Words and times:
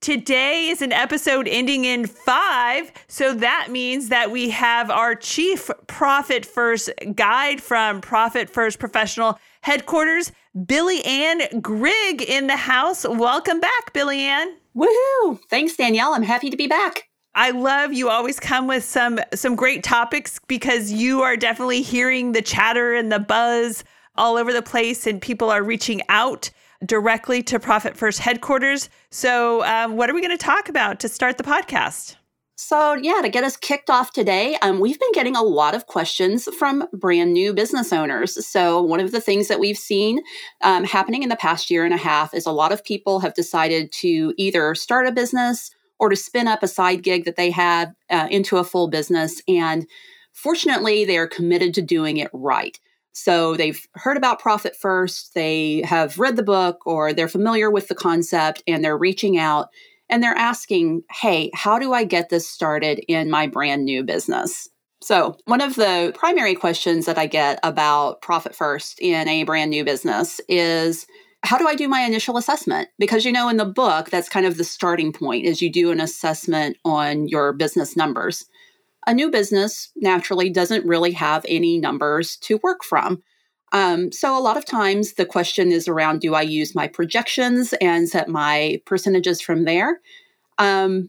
Today 0.00 0.68
is 0.68 0.80
an 0.80 0.92
episode 0.92 1.46
ending 1.46 1.84
in 1.84 2.06
five. 2.06 2.90
So 3.06 3.34
that 3.34 3.68
means 3.70 4.08
that 4.08 4.30
we 4.30 4.48
have 4.48 4.90
our 4.90 5.14
chief 5.14 5.70
profit 5.88 6.46
first 6.46 6.88
guide 7.14 7.60
from 7.60 8.00
Profit 8.00 8.48
First 8.48 8.78
Professional 8.78 9.38
Headquarters, 9.60 10.32
Billy 10.64 11.04
Ann 11.04 11.60
Grigg 11.60 12.22
in 12.22 12.46
the 12.46 12.56
house. 12.56 13.06
Welcome 13.06 13.60
back, 13.60 13.92
Billy 13.92 14.20
Ann. 14.20 14.56
Woohoo! 14.74 15.38
Thanks, 15.50 15.76
Danielle. 15.76 16.14
I'm 16.14 16.22
happy 16.22 16.48
to 16.48 16.56
be 16.56 16.66
back. 16.66 17.10
I 17.34 17.50
love 17.50 17.92
you 17.92 18.08
always 18.08 18.40
come 18.40 18.66
with 18.66 18.84
some 18.84 19.20
some 19.34 19.54
great 19.54 19.84
topics 19.84 20.40
because 20.48 20.90
you 20.90 21.20
are 21.20 21.36
definitely 21.36 21.82
hearing 21.82 22.32
the 22.32 22.40
chatter 22.40 22.94
and 22.94 23.12
the 23.12 23.18
buzz 23.18 23.84
all 24.14 24.38
over 24.38 24.50
the 24.50 24.62
place 24.62 25.06
and 25.06 25.20
people 25.20 25.50
are 25.50 25.62
reaching 25.62 26.00
out 26.08 26.48
directly 26.84 27.42
to 27.44 27.58
Profit 27.58 27.96
First 27.96 28.20
headquarters. 28.20 28.88
So, 29.10 29.64
um, 29.64 29.96
what 29.96 30.08
are 30.10 30.14
we 30.14 30.20
going 30.20 30.36
to 30.36 30.44
talk 30.44 30.68
about 30.68 31.00
to 31.00 31.08
start 31.08 31.38
the 31.38 31.44
podcast? 31.44 32.16
So, 32.56 32.92
yeah, 32.94 33.20
to 33.22 33.30
get 33.30 33.42
us 33.42 33.56
kicked 33.56 33.88
off 33.88 34.12
today, 34.12 34.56
um, 34.60 34.80
we've 34.80 35.00
been 35.00 35.12
getting 35.12 35.34
a 35.34 35.42
lot 35.42 35.74
of 35.74 35.86
questions 35.86 36.44
from 36.58 36.86
brand 36.92 37.32
new 37.32 37.54
business 37.54 37.90
owners. 37.90 38.46
So, 38.46 38.82
one 38.82 39.00
of 39.00 39.12
the 39.12 39.20
things 39.20 39.48
that 39.48 39.60
we've 39.60 39.78
seen 39.78 40.20
um, 40.60 40.84
happening 40.84 41.22
in 41.22 41.30
the 41.30 41.36
past 41.36 41.70
year 41.70 41.84
and 41.84 41.94
a 41.94 41.98
half 41.98 42.34
is 42.34 42.44
a 42.44 42.52
lot 42.52 42.70
of 42.70 42.84
people 42.84 43.20
have 43.20 43.34
decided 43.34 43.90
to 43.92 44.34
either 44.36 44.74
start 44.74 45.06
a 45.06 45.12
business 45.12 45.70
or 45.98 46.10
to 46.10 46.16
spin 46.16 46.48
up 46.48 46.62
a 46.62 46.68
side 46.68 47.02
gig 47.02 47.24
that 47.24 47.36
they 47.36 47.50
have 47.50 47.94
uh, 48.10 48.28
into 48.30 48.58
a 48.58 48.64
full 48.64 48.88
business. 48.88 49.40
And 49.48 49.86
fortunately, 50.32 51.04
they 51.04 51.16
are 51.16 51.26
committed 51.26 51.72
to 51.74 51.82
doing 51.82 52.18
it 52.18 52.30
right. 52.32 52.78
So 53.12 53.56
they've 53.56 53.80
heard 53.94 54.16
about 54.16 54.38
Profit 54.38 54.76
First, 54.76 55.34
they 55.34 55.82
have 55.84 56.18
read 56.18 56.36
the 56.36 56.42
book, 56.42 56.86
or 56.86 57.12
they're 57.12 57.28
familiar 57.28 57.70
with 57.70 57.88
the 57.88 57.94
concept, 57.94 58.62
and 58.66 58.84
they're 58.84 58.96
reaching 58.96 59.36
out 59.36 59.68
and 60.08 60.22
they're 60.22 60.36
asking, 60.36 61.02
Hey, 61.10 61.50
how 61.54 61.78
do 61.78 61.92
I 61.92 62.04
get 62.04 62.28
this 62.28 62.48
started 62.48 63.00
in 63.08 63.30
my 63.30 63.46
brand 63.46 63.84
new 63.84 64.02
business? 64.02 64.68
So, 65.02 65.38
one 65.46 65.62
of 65.62 65.76
the 65.76 66.12
primary 66.14 66.54
questions 66.54 67.06
that 67.06 67.16
I 67.16 67.26
get 67.26 67.58
about 67.62 68.20
Profit 68.20 68.54
First 68.54 69.00
in 69.00 69.28
a 69.28 69.44
brand 69.44 69.70
new 69.70 69.84
business 69.84 70.40
is, 70.46 71.06
how 71.42 71.56
do 71.56 71.66
I 71.66 71.74
do 71.74 71.88
my 71.88 72.00
initial 72.02 72.36
assessment? 72.36 72.90
Because 72.98 73.24
you 73.24 73.32
know, 73.32 73.48
in 73.48 73.56
the 73.56 73.64
book, 73.64 74.10
that's 74.10 74.28
kind 74.28 74.44
of 74.44 74.58
the 74.58 74.64
starting 74.64 75.12
point 75.12 75.46
is 75.46 75.62
you 75.62 75.72
do 75.72 75.90
an 75.90 76.00
assessment 76.00 76.76
on 76.84 77.28
your 77.28 77.54
business 77.54 77.96
numbers. 77.96 78.44
A 79.06 79.14
new 79.14 79.30
business 79.30 79.90
naturally 79.96 80.50
doesn't 80.50 80.86
really 80.86 81.12
have 81.12 81.44
any 81.48 81.78
numbers 81.78 82.36
to 82.38 82.60
work 82.62 82.84
from. 82.84 83.22
Um, 83.72 84.10
so, 84.12 84.36
a 84.36 84.42
lot 84.42 84.56
of 84.56 84.64
times 84.64 85.14
the 85.14 85.26
question 85.26 85.70
is 85.70 85.88
around 85.88 86.20
do 86.20 86.34
I 86.34 86.42
use 86.42 86.74
my 86.74 86.88
projections 86.88 87.72
and 87.80 88.08
set 88.08 88.28
my 88.28 88.80
percentages 88.84 89.40
from 89.40 89.64
there? 89.64 90.00
Um, 90.58 91.08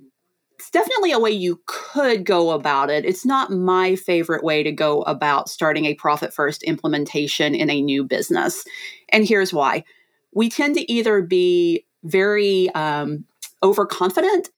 it's 0.61 0.69
definitely 0.69 1.11
a 1.11 1.19
way 1.19 1.31
you 1.31 1.59
could 1.65 2.23
go 2.23 2.51
about 2.51 2.91
it. 2.91 3.03
It's 3.03 3.25
not 3.25 3.51
my 3.51 3.95
favorite 3.95 4.43
way 4.43 4.61
to 4.61 4.71
go 4.71 5.01
about 5.03 5.49
starting 5.49 5.85
a 5.85 5.95
profit 5.95 6.35
first 6.35 6.61
implementation 6.61 7.55
in 7.55 7.71
a 7.71 7.81
new 7.81 8.03
business. 8.03 8.63
And 9.09 9.27
here's 9.27 9.51
why 9.51 9.83
we 10.33 10.49
tend 10.49 10.75
to 10.75 10.91
either 10.91 11.23
be 11.23 11.85
very 12.03 12.69
um, 12.75 13.25
overconfident 13.63 14.49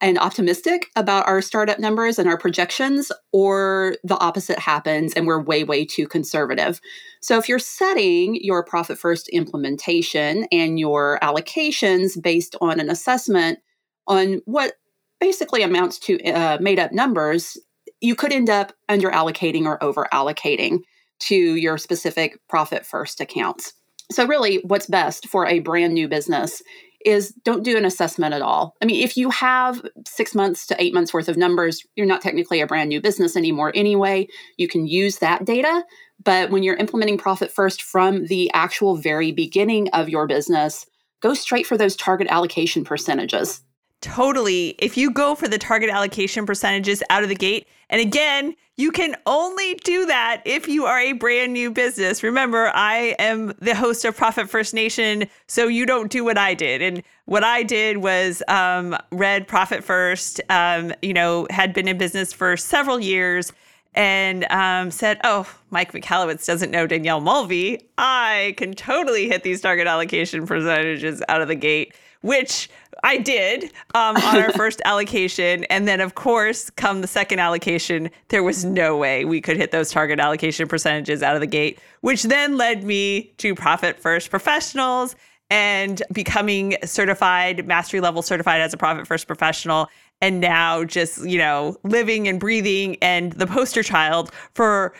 and 0.00 0.18
optimistic 0.18 0.90
about 0.96 1.26
our 1.26 1.42
startup 1.42 1.78
numbers 1.78 2.18
and 2.18 2.28
our 2.28 2.38
projections, 2.38 3.10
or 3.32 3.96
the 4.04 4.18
opposite 4.18 4.58
happens 4.58 5.12
and 5.14 5.26
we're 5.26 5.42
way, 5.42 5.64
way 5.64 5.84
too 5.84 6.06
conservative. 6.06 6.80
So, 7.20 7.38
if 7.38 7.48
you're 7.48 7.58
setting 7.58 8.38
your 8.40 8.64
profit 8.64 8.98
first 8.98 9.28
implementation 9.28 10.46
and 10.52 10.78
your 10.78 11.18
allocations 11.22 12.20
based 12.20 12.54
on 12.60 12.80
an 12.80 12.90
assessment 12.90 13.58
on 14.06 14.40
what 14.44 14.74
basically 15.20 15.62
amounts 15.62 15.98
to 15.98 16.22
uh, 16.24 16.58
made 16.60 16.78
up 16.78 16.92
numbers, 16.92 17.58
you 18.00 18.14
could 18.14 18.32
end 18.32 18.48
up 18.48 18.72
under 18.88 19.10
allocating 19.10 19.64
or 19.64 19.82
over 19.82 20.06
allocating 20.12 20.78
to 21.18 21.34
your 21.34 21.76
specific 21.76 22.38
profit 22.48 22.86
first 22.86 23.20
accounts. 23.20 23.72
So, 24.12 24.26
really, 24.26 24.62
what's 24.64 24.86
best 24.86 25.28
for 25.28 25.46
a 25.46 25.58
brand 25.58 25.94
new 25.94 26.08
business 26.08 26.62
is 27.04 27.30
don't 27.44 27.62
do 27.62 27.76
an 27.76 27.84
assessment 27.84 28.34
at 28.34 28.42
all. 28.42 28.74
I 28.82 28.86
mean, 28.86 29.02
if 29.02 29.16
you 29.16 29.30
have 29.30 29.82
six 30.06 30.34
months 30.34 30.66
to 30.66 30.82
eight 30.82 30.94
months 30.94 31.14
worth 31.14 31.28
of 31.28 31.36
numbers, 31.36 31.86
you're 31.94 32.06
not 32.06 32.20
technically 32.20 32.60
a 32.60 32.66
brand 32.66 32.88
new 32.88 33.00
business 33.00 33.36
anymore 33.36 33.72
anyway. 33.74 34.28
You 34.56 34.68
can 34.68 34.86
use 34.86 35.18
that 35.18 35.44
data. 35.44 35.84
But 36.22 36.50
when 36.50 36.62
you're 36.62 36.76
implementing 36.76 37.18
profit 37.18 37.52
first 37.52 37.82
from 37.82 38.26
the 38.26 38.50
actual 38.52 38.96
very 38.96 39.30
beginning 39.30 39.88
of 39.90 40.08
your 40.08 40.26
business, 40.26 40.86
go 41.20 41.34
straight 41.34 41.66
for 41.66 41.76
those 41.76 41.96
target 41.96 42.26
allocation 42.28 42.84
percentages. 42.84 43.62
Totally. 44.00 44.76
If 44.78 44.96
you 44.96 45.10
go 45.10 45.34
for 45.34 45.48
the 45.48 45.58
target 45.58 45.90
allocation 45.90 46.46
percentages 46.46 47.02
out 47.10 47.24
of 47.24 47.28
the 47.28 47.34
gate, 47.34 47.66
and 47.90 48.00
again, 48.00 48.54
you 48.76 48.92
can 48.92 49.16
only 49.26 49.74
do 49.82 50.06
that 50.06 50.40
if 50.44 50.68
you 50.68 50.84
are 50.84 51.00
a 51.00 51.12
brand 51.12 51.52
new 51.52 51.72
business. 51.72 52.22
Remember, 52.22 52.70
I 52.74 53.16
am 53.18 53.54
the 53.58 53.74
host 53.74 54.04
of 54.04 54.16
Profit 54.16 54.48
First 54.48 54.72
Nation, 54.72 55.26
so 55.48 55.66
you 55.66 55.84
don't 55.84 56.12
do 56.12 56.22
what 56.22 56.38
I 56.38 56.54
did. 56.54 56.80
And 56.80 57.02
what 57.24 57.42
I 57.42 57.64
did 57.64 57.96
was 57.96 58.40
um, 58.46 58.96
read 59.10 59.48
Profit 59.48 59.82
First, 59.82 60.40
um, 60.48 60.92
you 61.02 61.12
know, 61.12 61.48
had 61.50 61.72
been 61.72 61.88
in 61.88 61.98
business 61.98 62.32
for 62.32 62.56
several 62.56 63.00
years 63.00 63.52
and 63.94 64.44
um, 64.52 64.92
said, 64.92 65.18
Oh, 65.24 65.52
Mike 65.70 65.92
Michalowicz 65.92 66.46
doesn't 66.46 66.70
know 66.70 66.86
Danielle 66.86 67.20
Mulvey. 67.20 67.80
I 67.98 68.54
can 68.58 68.74
totally 68.74 69.26
hit 69.26 69.42
these 69.42 69.60
target 69.60 69.88
allocation 69.88 70.46
percentages 70.46 71.20
out 71.28 71.42
of 71.42 71.48
the 71.48 71.56
gate 71.56 71.94
which 72.22 72.68
I 73.02 73.18
did 73.18 73.64
um, 73.94 74.16
on 74.16 74.42
our 74.42 74.52
first 74.56 74.82
allocation. 74.84 75.64
And 75.64 75.86
then, 75.86 76.00
of 76.00 76.14
course, 76.14 76.70
come 76.70 77.00
the 77.00 77.06
second 77.06 77.38
allocation, 77.38 78.10
there 78.28 78.42
was 78.42 78.64
no 78.64 78.96
way 78.96 79.24
we 79.24 79.40
could 79.40 79.56
hit 79.56 79.70
those 79.70 79.90
target 79.90 80.18
allocation 80.18 80.68
percentages 80.68 81.22
out 81.22 81.34
of 81.34 81.40
the 81.40 81.46
gate, 81.46 81.78
which 82.00 82.24
then 82.24 82.56
led 82.56 82.84
me 82.84 83.32
to 83.38 83.54
Profit 83.54 83.98
First 83.98 84.30
Professionals 84.30 85.14
and 85.50 86.02
becoming 86.12 86.76
certified, 86.84 87.66
mastery 87.66 88.00
level 88.00 88.22
certified 88.22 88.60
as 88.60 88.74
a 88.74 88.76
Profit 88.76 89.06
First 89.06 89.26
Professional. 89.26 89.88
And 90.20 90.40
now 90.40 90.84
just, 90.84 91.24
you 91.24 91.38
know, 91.38 91.76
living 91.84 92.26
and 92.26 92.40
breathing 92.40 92.96
and 93.00 93.32
the 93.34 93.46
poster 93.46 93.82
child 93.82 94.32
for 94.52 94.92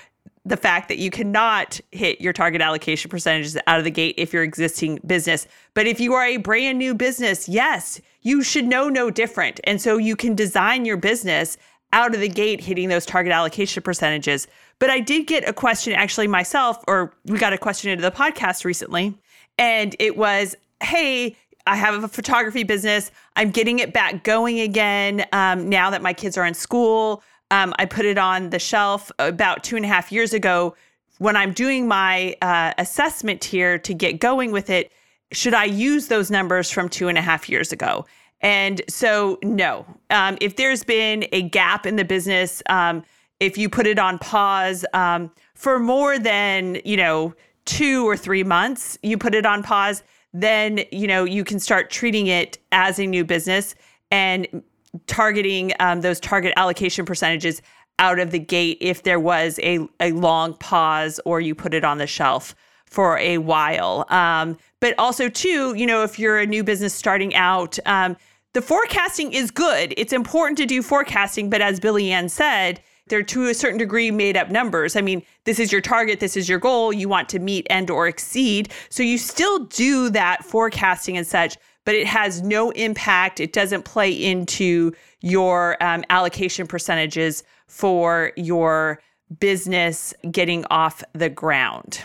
the 0.48 0.56
fact 0.56 0.88
that 0.88 0.98
you 0.98 1.10
cannot 1.10 1.78
hit 1.92 2.20
your 2.20 2.32
target 2.32 2.62
allocation 2.62 3.10
percentages 3.10 3.56
out 3.66 3.78
of 3.78 3.84
the 3.84 3.90
gate 3.90 4.14
if 4.16 4.32
you're 4.32 4.42
existing 4.42 4.98
business. 5.06 5.46
But 5.74 5.86
if 5.86 6.00
you 6.00 6.14
are 6.14 6.24
a 6.24 6.38
brand 6.38 6.78
new 6.78 6.94
business, 6.94 7.48
yes, 7.48 8.00
you 8.22 8.42
should 8.42 8.66
know 8.66 8.88
no 8.88 9.10
different. 9.10 9.60
And 9.64 9.80
so 9.80 9.98
you 9.98 10.16
can 10.16 10.34
design 10.34 10.86
your 10.86 10.96
business 10.96 11.58
out 11.92 12.14
of 12.14 12.20
the 12.20 12.28
gate 12.28 12.60
hitting 12.60 12.88
those 12.88 13.04
target 13.04 13.32
allocation 13.32 13.82
percentages. 13.82 14.46
But 14.78 14.88
I 14.90 15.00
did 15.00 15.26
get 15.26 15.46
a 15.46 15.52
question 15.52 15.92
actually 15.92 16.28
myself, 16.28 16.82
or 16.88 17.14
we 17.26 17.38
got 17.38 17.52
a 17.52 17.58
question 17.58 17.90
into 17.90 18.02
the 18.02 18.10
podcast 18.10 18.64
recently, 18.64 19.14
and 19.58 19.94
it 19.98 20.16
was, 20.16 20.54
hey, 20.82 21.36
I 21.66 21.76
have 21.76 22.02
a 22.02 22.08
photography 22.08 22.62
business. 22.62 23.10
I'm 23.36 23.50
getting 23.50 23.80
it 23.80 23.92
back 23.92 24.24
going 24.24 24.60
again 24.60 25.26
um, 25.32 25.68
now 25.68 25.90
that 25.90 26.00
my 26.00 26.14
kids 26.14 26.38
are 26.38 26.46
in 26.46 26.54
school. 26.54 27.22
Um, 27.50 27.74
I 27.78 27.86
put 27.86 28.04
it 28.04 28.18
on 28.18 28.50
the 28.50 28.58
shelf 28.58 29.10
about 29.18 29.64
two 29.64 29.76
and 29.76 29.84
a 29.84 29.88
half 29.88 30.12
years 30.12 30.32
ago. 30.32 30.76
When 31.18 31.36
I'm 31.36 31.52
doing 31.52 31.88
my 31.88 32.36
uh, 32.42 32.74
assessment 32.78 33.42
here 33.44 33.78
to 33.78 33.94
get 33.94 34.20
going 34.20 34.52
with 34.52 34.70
it, 34.70 34.92
should 35.32 35.54
I 35.54 35.64
use 35.64 36.08
those 36.08 36.30
numbers 36.30 36.70
from 36.70 36.88
two 36.88 37.08
and 37.08 37.18
a 37.18 37.20
half 37.20 37.48
years 37.48 37.72
ago? 37.72 38.06
And 38.40 38.82
so, 38.88 39.38
no. 39.42 39.84
Um, 40.10 40.38
if 40.40 40.56
there's 40.56 40.84
been 40.84 41.26
a 41.32 41.42
gap 41.42 41.86
in 41.86 41.96
the 41.96 42.04
business, 42.04 42.62
um, 42.68 43.02
if 43.40 43.58
you 43.58 43.68
put 43.68 43.86
it 43.86 43.98
on 43.98 44.18
pause 44.18 44.84
um, 44.94 45.30
for 45.54 45.78
more 45.78 46.18
than 46.18 46.80
you 46.84 46.96
know 46.96 47.34
two 47.64 48.08
or 48.08 48.16
three 48.16 48.44
months, 48.44 48.98
you 49.02 49.18
put 49.18 49.34
it 49.34 49.44
on 49.44 49.62
pause. 49.62 50.02
Then 50.32 50.80
you 50.92 51.06
know 51.06 51.24
you 51.24 51.42
can 51.44 51.58
start 51.58 51.90
treating 51.90 52.26
it 52.28 52.58
as 52.70 52.98
a 52.98 53.06
new 53.06 53.24
business 53.24 53.74
and 54.10 54.62
targeting 55.06 55.72
um, 55.80 56.00
those 56.00 56.20
target 56.20 56.52
allocation 56.56 57.04
percentages 57.04 57.62
out 57.98 58.18
of 58.18 58.30
the 58.30 58.38
gate 58.38 58.78
if 58.80 59.02
there 59.02 59.20
was 59.20 59.58
a, 59.62 59.80
a 60.00 60.12
long 60.12 60.54
pause 60.54 61.20
or 61.24 61.40
you 61.40 61.54
put 61.54 61.74
it 61.74 61.84
on 61.84 61.98
the 61.98 62.06
shelf 62.06 62.54
for 62.86 63.18
a 63.18 63.38
while. 63.38 64.06
Um, 64.08 64.56
but 64.80 64.94
also, 64.98 65.28
too, 65.28 65.74
you 65.74 65.86
know, 65.86 66.04
if 66.04 66.18
you're 66.18 66.38
a 66.38 66.46
new 66.46 66.62
business 66.64 66.94
starting 66.94 67.34
out, 67.34 67.78
um, 67.86 68.16
the 68.54 68.62
forecasting 68.62 69.32
is 69.32 69.50
good. 69.50 69.92
It's 69.96 70.12
important 70.12 70.56
to 70.58 70.66
do 70.66 70.82
forecasting, 70.82 71.50
but 71.50 71.60
as 71.60 71.80
Billy 71.80 72.10
Ann 72.10 72.28
said, 72.28 72.80
they're 73.08 73.22
to 73.22 73.48
a 73.48 73.54
certain 73.54 73.78
degree 73.78 74.10
made 74.10 74.36
up 74.36 74.50
numbers. 74.50 74.94
I 74.96 75.00
mean, 75.00 75.22
this 75.44 75.58
is 75.58 75.72
your 75.72 75.80
target, 75.80 76.20
this 76.20 76.36
is 76.36 76.48
your 76.48 76.58
goal, 76.58 76.92
you 76.92 77.08
want 77.08 77.28
to 77.30 77.38
meet 77.38 77.66
and 77.70 77.90
or 77.90 78.06
exceed. 78.06 78.72
So 78.90 79.02
you 79.02 79.18
still 79.18 79.64
do 79.64 80.10
that 80.10 80.44
forecasting 80.44 81.16
and 81.16 81.26
such, 81.26 81.56
but 81.88 81.94
it 81.94 82.06
has 82.06 82.42
no 82.42 82.70
impact. 82.72 83.40
It 83.40 83.54
doesn't 83.54 83.86
play 83.86 84.12
into 84.12 84.92
your 85.22 85.82
um, 85.82 86.04
allocation 86.10 86.66
percentages 86.66 87.42
for 87.66 88.32
your 88.36 89.00
business 89.40 90.12
getting 90.30 90.66
off 90.66 91.02
the 91.14 91.30
ground. 91.30 92.02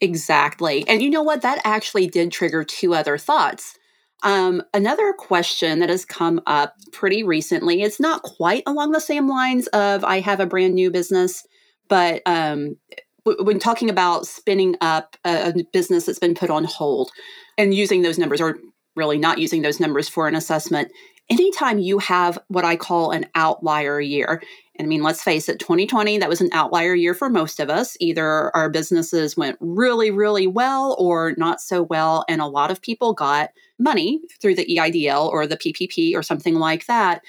Exactly. 0.00 0.88
And 0.88 1.02
you 1.02 1.10
know 1.10 1.22
what? 1.22 1.42
That 1.42 1.60
actually 1.62 2.06
did 2.06 2.32
trigger 2.32 2.64
two 2.64 2.94
other 2.94 3.18
thoughts. 3.18 3.76
Um, 4.22 4.62
another 4.72 5.12
question 5.12 5.80
that 5.80 5.90
has 5.90 6.06
come 6.06 6.40
up 6.46 6.74
pretty 6.92 7.22
recently, 7.22 7.82
it's 7.82 8.00
not 8.00 8.22
quite 8.22 8.62
along 8.66 8.92
the 8.92 8.98
same 8.98 9.28
lines 9.28 9.66
of 9.66 10.04
I 10.04 10.20
have 10.20 10.40
a 10.40 10.46
brand 10.46 10.72
new 10.72 10.90
business, 10.90 11.46
but 11.86 12.22
um, 12.24 12.78
w- 13.26 13.44
when 13.44 13.58
talking 13.58 13.90
about 13.90 14.26
spinning 14.26 14.74
up 14.80 15.18
a, 15.26 15.50
a 15.50 15.64
business 15.70 16.06
that's 16.06 16.18
been 16.18 16.34
put 16.34 16.48
on 16.48 16.64
hold 16.64 17.10
and 17.58 17.74
using 17.74 18.00
those 18.00 18.18
numbers, 18.18 18.40
or 18.40 18.56
really 18.96 19.18
not 19.18 19.38
using 19.38 19.62
those 19.62 19.80
numbers 19.80 20.08
for 20.08 20.28
an 20.28 20.34
assessment, 20.34 20.90
anytime 21.30 21.78
you 21.78 21.98
have 21.98 22.38
what 22.48 22.64
I 22.64 22.76
call 22.76 23.10
an 23.10 23.26
outlier 23.34 24.00
year, 24.00 24.42
and 24.76 24.86
I 24.86 24.88
mean, 24.88 25.02
let's 25.02 25.22
face 25.22 25.48
it, 25.48 25.58
2020, 25.58 26.18
that 26.18 26.28
was 26.28 26.40
an 26.40 26.48
outlier 26.52 26.94
year 26.94 27.14
for 27.14 27.28
most 27.28 27.60
of 27.60 27.68
us. 27.68 27.96
Either 28.00 28.54
our 28.56 28.70
businesses 28.70 29.36
went 29.36 29.58
really, 29.60 30.10
really 30.10 30.46
well 30.46 30.96
or 30.98 31.34
not 31.36 31.60
so 31.60 31.82
well. 31.82 32.24
And 32.28 32.40
a 32.40 32.46
lot 32.46 32.70
of 32.70 32.80
people 32.80 33.12
got 33.12 33.50
money 33.78 34.20
through 34.40 34.54
the 34.54 34.66
EIDL 34.66 35.28
or 35.28 35.46
the 35.46 35.58
PPP 35.58 36.14
or 36.14 36.22
something 36.22 36.54
like 36.54 36.86
that 36.86 37.22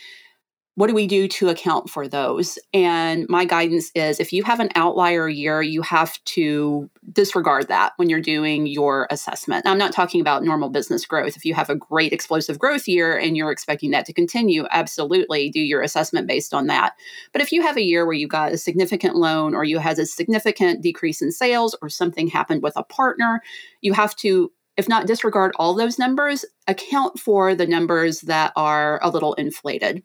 what 0.75 0.87
do 0.87 0.95
we 0.95 1.05
do 1.05 1.27
to 1.27 1.49
account 1.49 1.87
for 1.87 2.07
those? 2.07 2.57
And 2.73 3.27
my 3.29 3.45
guidance 3.45 3.91
is 3.93 4.19
if 4.19 4.33
you 4.33 4.43
have 4.43 4.59
an 4.59 4.69
outlier 4.73 5.29
year, 5.29 5.61
you 5.61 5.83
have 5.83 6.17
to 6.25 6.89
disregard 7.11 7.67
that 7.67 7.93
when 7.97 8.09
you're 8.09 8.21
doing 8.21 8.65
your 8.65 9.07
assessment. 9.11 9.67
I'm 9.67 9.77
not 9.77 9.93
talking 9.93 10.19
about 10.19 10.43
normal 10.43 10.69
business 10.69 11.05
growth. 11.05 11.35
If 11.35 11.45
you 11.45 11.53
have 11.53 11.69
a 11.69 11.75
great 11.75 12.11
explosive 12.11 12.57
growth 12.57 12.87
year 12.87 13.15
and 13.15 13.37
you're 13.37 13.51
expecting 13.51 13.91
that 13.91 14.05
to 14.07 14.13
continue, 14.13 14.65
absolutely 14.71 15.49
do 15.49 15.59
your 15.59 15.83
assessment 15.83 16.25
based 16.27 16.55
on 16.55 16.65
that. 16.67 16.93
But 17.33 17.43
if 17.43 17.51
you 17.51 17.61
have 17.61 17.77
a 17.77 17.83
year 17.83 18.05
where 18.05 18.15
you 18.15 18.27
got 18.27 18.51
a 18.51 18.57
significant 18.57 19.15
loan 19.15 19.53
or 19.53 19.63
you 19.63 19.77
had 19.77 19.99
a 19.99 20.07
significant 20.07 20.81
decrease 20.81 21.21
in 21.21 21.31
sales 21.31 21.75
or 21.83 21.89
something 21.89 22.27
happened 22.27 22.63
with 22.63 22.75
a 22.75 22.83
partner, 22.83 23.43
you 23.81 23.93
have 23.93 24.15
to 24.17 24.51
if 24.75 24.89
not 24.89 25.05
disregard 25.05 25.51
all 25.57 25.75
those 25.75 25.99
numbers, 25.99 26.45
account 26.67 27.19
for 27.19 27.53
the 27.53 27.67
numbers 27.67 28.21
that 28.21 28.51
are 28.55 28.99
a 29.03 29.09
little 29.11 29.35
inflated. 29.35 30.01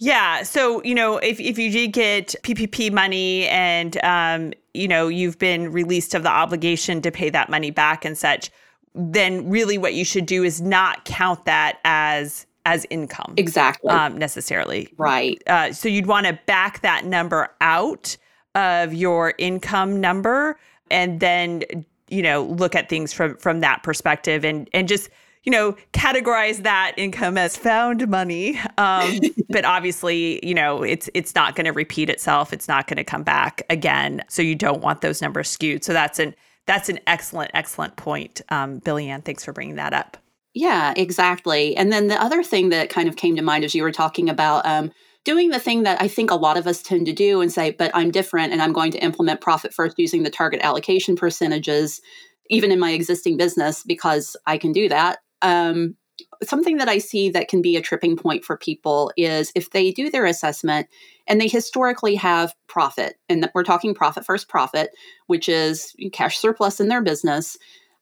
Yeah. 0.00 0.42
So, 0.42 0.82
you 0.82 0.94
know, 0.94 1.18
if, 1.18 1.38
if 1.38 1.58
you 1.58 1.70
did 1.70 1.92
get 1.92 2.34
PPP 2.42 2.90
money 2.90 3.46
and, 3.48 4.02
um, 4.02 4.52
you 4.72 4.88
know, 4.88 5.08
you've 5.08 5.38
been 5.38 5.70
released 5.70 6.14
of 6.14 6.22
the 6.22 6.30
obligation 6.30 7.02
to 7.02 7.10
pay 7.10 7.28
that 7.30 7.50
money 7.50 7.70
back 7.70 8.04
and 8.06 8.16
such, 8.16 8.50
then 8.94 9.48
really 9.48 9.78
what 9.78 9.94
you 9.94 10.04
should 10.04 10.26
do 10.26 10.42
is 10.42 10.60
not 10.60 11.04
count 11.04 11.44
that 11.44 11.78
as 11.84 12.46
as 12.66 12.86
income 12.90 13.34
exactly 13.36 13.90
um, 13.90 14.18
necessarily 14.18 14.92
right 14.98 15.42
uh, 15.46 15.72
so 15.72 15.88
you'd 15.88 16.06
want 16.06 16.26
to 16.26 16.38
back 16.46 16.80
that 16.82 17.04
number 17.06 17.48
out 17.60 18.16
of 18.54 18.92
your 18.92 19.32
income 19.38 20.00
number 20.00 20.58
and 20.90 21.20
then 21.20 21.62
you 22.08 22.20
know 22.20 22.42
look 22.44 22.74
at 22.74 22.88
things 22.88 23.12
from 23.12 23.36
from 23.36 23.60
that 23.60 23.82
perspective 23.82 24.44
and 24.44 24.68
and 24.74 24.88
just 24.88 25.08
you 25.44 25.52
know, 25.52 25.74
categorize 25.92 26.62
that 26.64 26.92
income 26.96 27.38
as 27.38 27.56
found 27.56 28.06
money. 28.08 28.58
Um, 28.76 29.20
but 29.48 29.64
obviously, 29.64 30.44
you 30.46 30.54
know, 30.54 30.82
it's 30.82 31.08
it's 31.14 31.34
not 31.34 31.56
going 31.56 31.64
to 31.64 31.72
repeat 31.72 32.10
itself. 32.10 32.52
It's 32.52 32.68
not 32.68 32.86
going 32.86 32.98
to 32.98 33.04
come 33.04 33.22
back 33.22 33.62
again. 33.70 34.22
So 34.28 34.42
you 34.42 34.54
don't 34.54 34.82
want 34.82 35.00
those 35.00 35.22
numbers 35.22 35.48
skewed. 35.48 35.84
So 35.84 35.92
that's 35.92 36.18
an 36.18 36.34
that's 36.66 36.88
an 36.88 37.00
excellent 37.06 37.50
excellent 37.54 37.96
point, 37.96 38.42
um, 38.50 38.78
Billy 38.78 39.08
Ann. 39.08 39.22
Thanks 39.22 39.44
for 39.44 39.52
bringing 39.52 39.76
that 39.76 39.92
up. 39.92 40.16
Yeah, 40.52 40.92
exactly. 40.96 41.76
And 41.76 41.92
then 41.92 42.08
the 42.08 42.20
other 42.20 42.42
thing 42.42 42.70
that 42.70 42.90
kind 42.90 43.08
of 43.08 43.16
came 43.16 43.36
to 43.36 43.42
mind 43.42 43.64
as 43.64 43.74
you 43.74 43.82
were 43.82 43.92
talking 43.92 44.28
about 44.28 44.66
um, 44.66 44.90
doing 45.24 45.50
the 45.50 45.60
thing 45.60 45.84
that 45.84 46.02
I 46.02 46.08
think 46.08 46.30
a 46.30 46.36
lot 46.36 46.56
of 46.56 46.66
us 46.66 46.82
tend 46.82 47.06
to 47.06 47.12
do 47.12 47.40
and 47.40 47.52
say, 47.52 47.70
but 47.70 47.92
I'm 47.94 48.10
different 48.10 48.52
and 48.52 48.60
I'm 48.60 48.72
going 48.72 48.90
to 48.92 49.02
implement 49.02 49.40
profit 49.40 49.72
first 49.72 49.96
using 49.96 50.24
the 50.24 50.30
target 50.30 50.60
allocation 50.62 51.14
percentages, 51.14 52.00
even 52.48 52.72
in 52.72 52.80
my 52.80 52.90
existing 52.90 53.36
business, 53.36 53.84
because 53.84 54.36
I 54.44 54.58
can 54.58 54.72
do 54.72 54.88
that 54.88 55.20
um, 55.42 55.96
something 56.42 56.78
that 56.78 56.88
I 56.88 56.98
see 56.98 57.30
that 57.30 57.48
can 57.48 57.62
be 57.62 57.76
a 57.76 57.82
tripping 57.82 58.16
point 58.16 58.44
for 58.44 58.56
people 58.56 59.12
is 59.16 59.52
if 59.54 59.70
they 59.70 59.90
do 59.90 60.10
their 60.10 60.26
assessment 60.26 60.88
and 61.26 61.40
they 61.40 61.48
historically 61.48 62.14
have 62.16 62.54
profit, 62.66 63.16
and 63.28 63.48
we're 63.54 63.64
talking 63.64 63.94
profit 63.94 64.24
first 64.24 64.48
profit, 64.48 64.90
which 65.26 65.48
is 65.48 65.94
cash 66.12 66.38
surplus 66.38 66.80
in 66.80 66.88
their 66.88 67.02
business. 67.02 67.56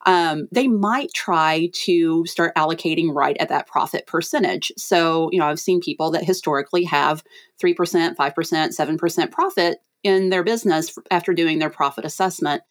Um, 0.06 0.48
they 0.52 0.68
might 0.68 1.12
try 1.12 1.70
to 1.84 2.24
start 2.24 2.54
allocating 2.54 3.12
right 3.12 3.36
at 3.40 3.48
that 3.48 3.66
profit 3.66 4.06
percentage. 4.06 4.72
So, 4.76 5.28
you 5.32 5.38
know, 5.38 5.46
I've 5.46 5.60
seen 5.60 5.80
people 5.80 6.12
that 6.12 6.24
historically 6.24 6.84
have 6.84 7.24
3%, 7.60 7.74
5%, 7.74 8.16
7% 8.16 9.30
profit 9.32 9.78
in 10.04 10.30
their 10.30 10.44
business 10.44 10.96
after 11.10 11.34
doing 11.34 11.58
their 11.58 11.68
profit 11.68 12.04
assessment. 12.04 12.62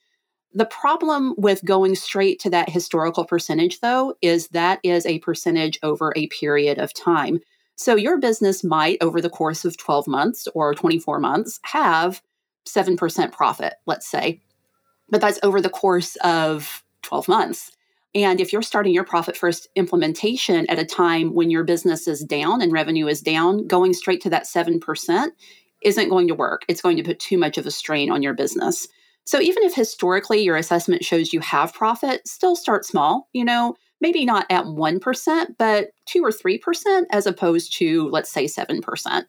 The 0.54 0.66
problem 0.66 1.36
with 1.38 1.66
going 1.66 1.96
straight 1.96 2.40
to 2.42 2.50
that 2.52 2.70
historical 2.70 3.26
percentage, 3.26 3.80
though, 3.80 4.16
is 4.22 4.48
that 4.50 4.80
is 4.84 5.06
a 5.06 5.20
percentage 5.20 5.78
over 5.84 6.14
a 6.16 6.28
period 6.28 6.80
of 6.80 6.94
time. 6.94 7.40
So 7.76 7.96
your 7.96 8.18
business 8.18 8.64
might, 8.64 8.98
over 9.02 9.22
the 9.22 9.30
course 9.30 9.66
of 9.66 9.78
12 9.78 10.08
months 10.08 10.48
or 10.56 10.74
24 10.74 11.20
months, 11.20 11.60
have 11.64 12.22
7% 12.68 13.32
profit, 13.32 13.76
let's 13.86 14.08
say. 14.10 14.42
But 15.10 15.22
that's 15.22 15.40
over 15.44 15.62
the 15.62 15.70
course 15.70 16.16
of 16.18 16.84
12 17.04 17.28
months. 17.28 17.72
And 18.16 18.42
if 18.42 18.52
you're 18.52 18.64
starting 18.64 18.94
your 18.94 19.04
profit 19.04 19.38
first 19.38 19.68
implementation 19.76 20.68
at 20.70 20.80
a 20.80 20.86
time 20.86 21.36
when 21.36 21.52
your 21.52 21.64
business 21.64 22.08
is 22.08 22.24
down 22.24 22.62
and 22.62 22.72
revenue 22.72 23.06
is 23.06 23.22
down, 23.22 23.68
going 23.68 23.94
straight 23.94 24.22
to 24.22 24.30
that 24.32 24.46
7% 24.46 25.28
isn't 25.84 26.10
going 26.10 26.28
to 26.30 26.36
work. 26.36 26.64
It's 26.68 26.82
going 26.82 26.98
to 26.98 27.04
put 27.04 27.20
too 27.20 27.38
much 27.38 27.60
of 27.60 27.68
a 27.68 27.72
strain 27.72 28.10
on 28.10 28.24
your 28.24 28.34
business. 28.34 28.88
So 29.28 29.42
even 29.42 29.64
if 29.64 29.76
historically 29.76 30.42
your 30.42 30.56
assessment 30.56 31.04
shows 31.04 31.34
you 31.34 31.42
have 31.42 31.74
profit, 31.74 32.26
still 32.26 32.56
start 32.56 32.86
small, 32.86 33.28
you 33.34 33.44
know, 33.44 33.76
maybe 34.00 34.24
not 34.24 34.46
at 34.50 34.64
1%, 34.64 35.46
but 35.60 35.90
2 36.06 36.24
or 36.24 36.32
3% 36.32 37.04
as 37.12 37.28
opposed 37.28 37.76
to 37.78 38.08
let's 38.10 38.32
say 38.32 38.46
7%. 38.46 39.26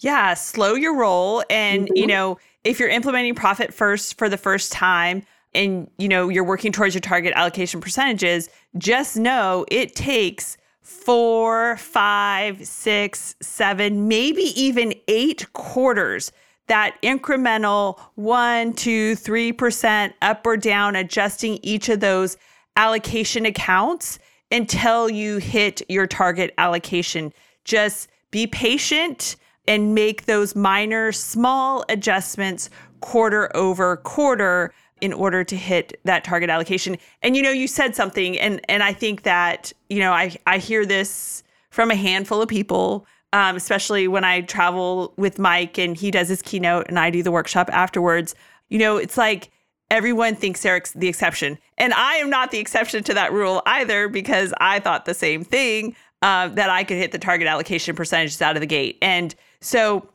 Yeah, 0.00 0.34
slow 0.34 0.74
your 0.74 0.96
roll 0.96 1.44
and 1.48 1.84
mm-hmm. 1.84 1.96
you 1.96 2.06
know, 2.08 2.38
if 2.64 2.80
you're 2.80 2.88
implementing 2.88 3.36
profit 3.36 3.72
first 3.72 4.18
for 4.18 4.28
the 4.28 4.36
first 4.36 4.72
time, 4.72 5.22
and 5.54 5.90
you 5.98 6.08
know 6.08 6.28
you're 6.28 6.44
working 6.44 6.70
towards 6.70 6.94
your 6.94 7.00
target 7.00 7.32
allocation 7.34 7.80
percentages 7.80 8.48
just 8.78 9.16
know 9.16 9.66
it 9.68 9.96
takes 9.96 10.56
four 10.80 11.76
five 11.76 12.64
six 12.64 13.34
seven 13.40 14.06
maybe 14.06 14.42
even 14.54 14.94
eight 15.08 15.52
quarters 15.52 16.30
that 16.70 16.96
incremental 17.02 17.98
one, 18.14 18.72
two, 18.72 19.16
three 19.16 19.52
percent 19.52 20.14
up 20.22 20.46
or 20.46 20.56
down, 20.56 20.94
adjusting 20.94 21.58
each 21.62 21.88
of 21.88 21.98
those 21.98 22.36
allocation 22.76 23.44
accounts 23.44 24.20
until 24.52 25.10
you 25.10 25.38
hit 25.38 25.82
your 25.88 26.06
target 26.06 26.54
allocation. 26.58 27.32
Just 27.64 28.08
be 28.30 28.46
patient 28.46 29.34
and 29.66 29.96
make 29.96 30.26
those 30.26 30.54
minor, 30.54 31.10
small 31.10 31.84
adjustments 31.88 32.70
quarter 33.00 33.54
over 33.56 33.96
quarter 33.96 34.72
in 35.00 35.12
order 35.12 35.42
to 35.42 35.56
hit 35.56 35.98
that 36.04 36.22
target 36.22 36.50
allocation. 36.50 36.96
And 37.22 37.36
you 37.36 37.42
know, 37.42 37.50
you 37.50 37.66
said 37.66 37.96
something 37.96 38.38
and 38.38 38.60
and 38.68 38.82
I 38.84 38.92
think 38.92 39.22
that, 39.22 39.72
you 39.88 39.98
know, 39.98 40.12
I 40.12 40.36
I 40.46 40.58
hear 40.58 40.86
this 40.86 41.42
from 41.70 41.90
a 41.90 41.96
handful 41.96 42.40
of 42.40 42.48
people, 42.48 43.06
um, 43.32 43.56
especially 43.56 44.08
when 44.08 44.24
I 44.24 44.40
travel 44.42 45.12
with 45.16 45.38
Mike 45.38 45.78
and 45.78 45.96
he 45.96 46.10
does 46.10 46.28
his 46.28 46.42
keynote 46.42 46.86
and 46.88 46.98
I 46.98 47.10
do 47.10 47.22
the 47.22 47.30
workshop 47.30 47.70
afterwards. 47.72 48.34
You 48.68 48.78
know, 48.78 48.96
it's 48.96 49.16
like 49.16 49.50
everyone 49.90 50.34
thinks 50.34 50.62
they're 50.62 50.82
the 50.94 51.08
exception. 51.08 51.58
And 51.78 51.92
I 51.94 52.14
am 52.14 52.30
not 52.30 52.50
the 52.50 52.58
exception 52.58 53.02
to 53.04 53.14
that 53.14 53.32
rule 53.32 53.62
either 53.66 54.08
because 54.08 54.52
I 54.58 54.80
thought 54.80 55.04
the 55.04 55.14
same 55.14 55.44
thing 55.44 55.94
uh, 56.22 56.48
that 56.48 56.70
I 56.70 56.84
could 56.84 56.96
hit 56.96 57.12
the 57.12 57.18
target 57.18 57.46
allocation 57.46 57.96
percentages 57.96 58.40
out 58.42 58.56
of 58.56 58.60
the 58.60 58.66
gate. 58.66 58.98
And 59.00 59.34
so 59.60 60.08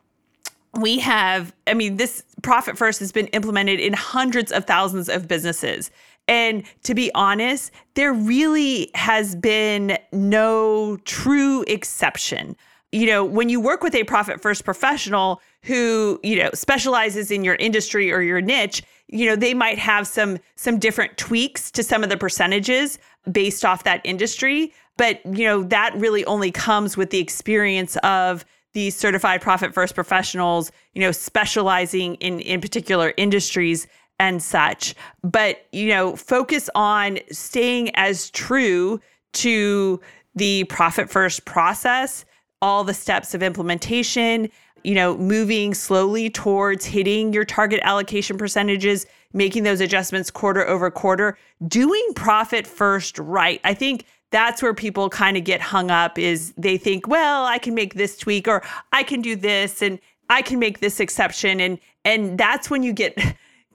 we 0.80 1.00
have, 1.00 1.54
I 1.68 1.74
mean, 1.74 1.98
this 1.98 2.24
profit 2.44 2.78
first 2.78 3.00
has 3.00 3.12
been 3.12 3.28
implemented 3.28 3.80
in 3.80 3.94
hundreds 3.94 4.52
of 4.52 4.66
thousands 4.66 5.10
of 5.10 5.28
businesses. 5.28 5.90
And 6.28 6.64
to 6.84 6.96
be 6.96 7.12
honest, 7.14 7.72
there 7.94 8.14
really 8.14 8.92
has 8.96 9.36
been 9.36 9.98
no 10.12 10.98
true 11.06 11.64
exception. 11.68 12.56
You 12.92 13.08
know, 13.08 13.25
when 13.25 13.50
you 13.50 13.60
work 13.60 13.84
with 13.84 13.96
a 13.96 14.04
profit 14.04 14.42
first 14.42 14.63
professional 14.63 15.42
who, 15.63 16.20
you 16.24 16.38
know, 16.38 16.50
specializes 16.54 17.32
in 17.32 17.44
your 17.44 17.56
industry 17.56 18.12
or 18.12 18.22
your 18.22 18.42
niche, 18.42 18.84
you 19.08 19.25
know, 19.25 19.36
they 19.36 19.54
might 19.54 19.77
have 19.77 20.08
some 20.08 20.38
some 20.56 20.80
different 20.80 21.18
tweaks 21.18 21.72
to 21.72 21.84
some 21.84 22.04
of 22.04 22.10
the 22.10 22.18
percentages 22.18 22.98
based 23.32 23.65
off 23.65 23.84
that 23.84 24.01
industry, 24.04 24.74
but 24.98 25.25
you 25.25 25.46
know, 25.46 25.63
that 25.63 25.94
really 25.96 26.24
only 26.25 26.51
comes 26.51 26.96
with 26.96 27.10
the 27.10 27.20
experience 27.20 27.98
of 27.98 28.46
these 28.74 28.96
certified 28.96 29.42
profit 29.42 29.74
first 29.74 29.96
professionals, 29.96 30.72
you 30.94 31.01
know, 31.01 31.12
specializing 31.12 32.15
in 32.15 32.39
in 32.39 32.62
particular 32.62 33.13
industries 33.18 33.88
and 34.20 34.42
such. 34.42 34.96
But, 35.24 35.65
you 35.72 35.89
know, 35.89 36.15
focus 36.15 36.70
on 36.75 37.20
staying 37.32 37.96
as 37.96 38.30
true 38.32 39.00
to 39.34 40.00
the 40.36 40.63
profit 40.65 41.10
first 41.10 41.46
process, 41.46 42.25
all 42.62 42.84
the 42.84 42.94
steps 42.94 43.34
of 43.34 43.44
implementation, 43.44 44.50
you 44.84 44.96
know, 44.96 45.18
moving 45.18 45.74
slowly 45.74 46.30
towards 46.30 46.86
hitting 46.86 47.34
your 47.34 47.46
target 47.46 47.80
allocation 47.84 48.38
percentages, 48.38 49.06
making 49.34 49.64
those 49.64 49.82
adjustments 49.82 50.32
quarter 50.32 50.66
over 50.68 50.90
quarter, 50.92 51.38
doing 51.68 52.06
profit 52.16 52.68
first 52.68 53.18
right. 53.20 53.60
I 53.64 53.74
think 53.74 54.06
that's 54.32 54.62
where 54.62 54.74
people 54.74 55.10
kind 55.10 55.38
of 55.38 55.44
get 55.44 55.62
hung 55.62 55.92
up 55.92 56.20
is 56.20 56.54
they 56.58 56.78
think, 56.78 57.08
well, 57.08 57.46
I 57.46 57.58
can 57.58 57.74
make 57.74 57.94
this 57.94 58.18
tweak 58.18 58.48
or 58.48 58.64
I 58.92 59.04
can 59.04 59.22
do 59.22 59.36
this 59.36 59.82
and 59.82 60.00
I 60.30 60.42
can 60.42 60.60
make 60.60 60.80
this 60.80 61.00
exception 61.00 61.60
and 61.60 61.80
and 62.04 62.38
that's 62.38 62.70
when 62.70 62.84
you 62.84 62.94
get 62.94 63.18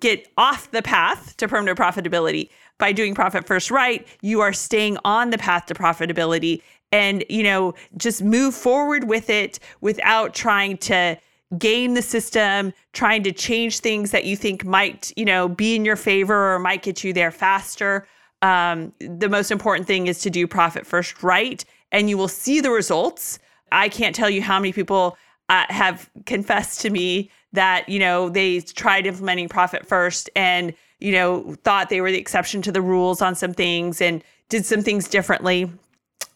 get 0.00 0.28
off 0.36 0.70
the 0.70 0.82
path 0.82 1.36
to 1.36 1.48
permanent 1.48 1.78
profitability. 1.78 2.50
By 2.80 2.92
doing 2.92 3.14
profit 3.14 3.46
first 3.46 3.70
right, 3.70 4.06
you 4.22 4.40
are 4.40 4.52
staying 4.52 4.96
on 5.04 5.30
the 5.30 5.38
path 5.38 5.66
to 5.66 5.74
profitability 5.74 6.62
and, 6.90 7.24
you 7.28 7.42
know, 7.42 7.74
just 7.96 8.22
move 8.22 8.54
forward 8.54 9.04
with 9.04 9.30
it 9.30 9.60
without 9.80 10.34
trying 10.34 10.78
to 10.78 11.16
game 11.58 11.94
the 11.94 12.02
system, 12.02 12.72
trying 12.92 13.22
to 13.24 13.32
change 13.32 13.80
things 13.80 14.12
that 14.12 14.24
you 14.24 14.34
think 14.34 14.64
might, 14.64 15.12
you 15.16 15.24
know, 15.24 15.46
be 15.46 15.76
in 15.76 15.84
your 15.84 15.94
favor 15.94 16.54
or 16.54 16.58
might 16.58 16.82
get 16.82 17.04
you 17.04 17.12
there 17.12 17.30
faster. 17.30 18.08
Um, 18.42 18.92
the 18.98 19.28
most 19.28 19.50
important 19.50 19.86
thing 19.86 20.06
is 20.06 20.20
to 20.22 20.30
do 20.30 20.46
profit 20.46 20.86
first 20.86 21.22
right, 21.22 21.62
and 21.92 22.08
you 22.08 22.16
will 22.16 22.28
see 22.28 22.60
the 22.60 22.70
results. 22.70 23.38
I 23.70 23.88
can't 23.88 24.16
tell 24.16 24.30
you 24.30 24.40
how 24.40 24.58
many 24.58 24.72
people 24.72 25.18
uh, 25.50 25.64
have 25.68 26.08
confessed 26.24 26.80
to 26.80 26.90
me 26.90 27.30
that 27.52 27.88
you 27.88 27.98
know 27.98 28.30
they 28.30 28.60
tried 28.60 29.06
implementing 29.06 29.48
profit 29.48 29.86
first 29.86 30.30
and 30.34 30.72
you 31.00 31.12
know 31.12 31.54
thought 31.64 31.88
they 31.88 32.00
were 32.00 32.10
the 32.10 32.18
exception 32.18 32.62
to 32.62 32.72
the 32.72 32.82
rules 32.82 33.22
on 33.22 33.34
some 33.34 33.52
things 33.52 34.00
and 34.00 34.22
did 34.48 34.64
some 34.64 34.82
things 34.82 35.08
differently 35.08 35.70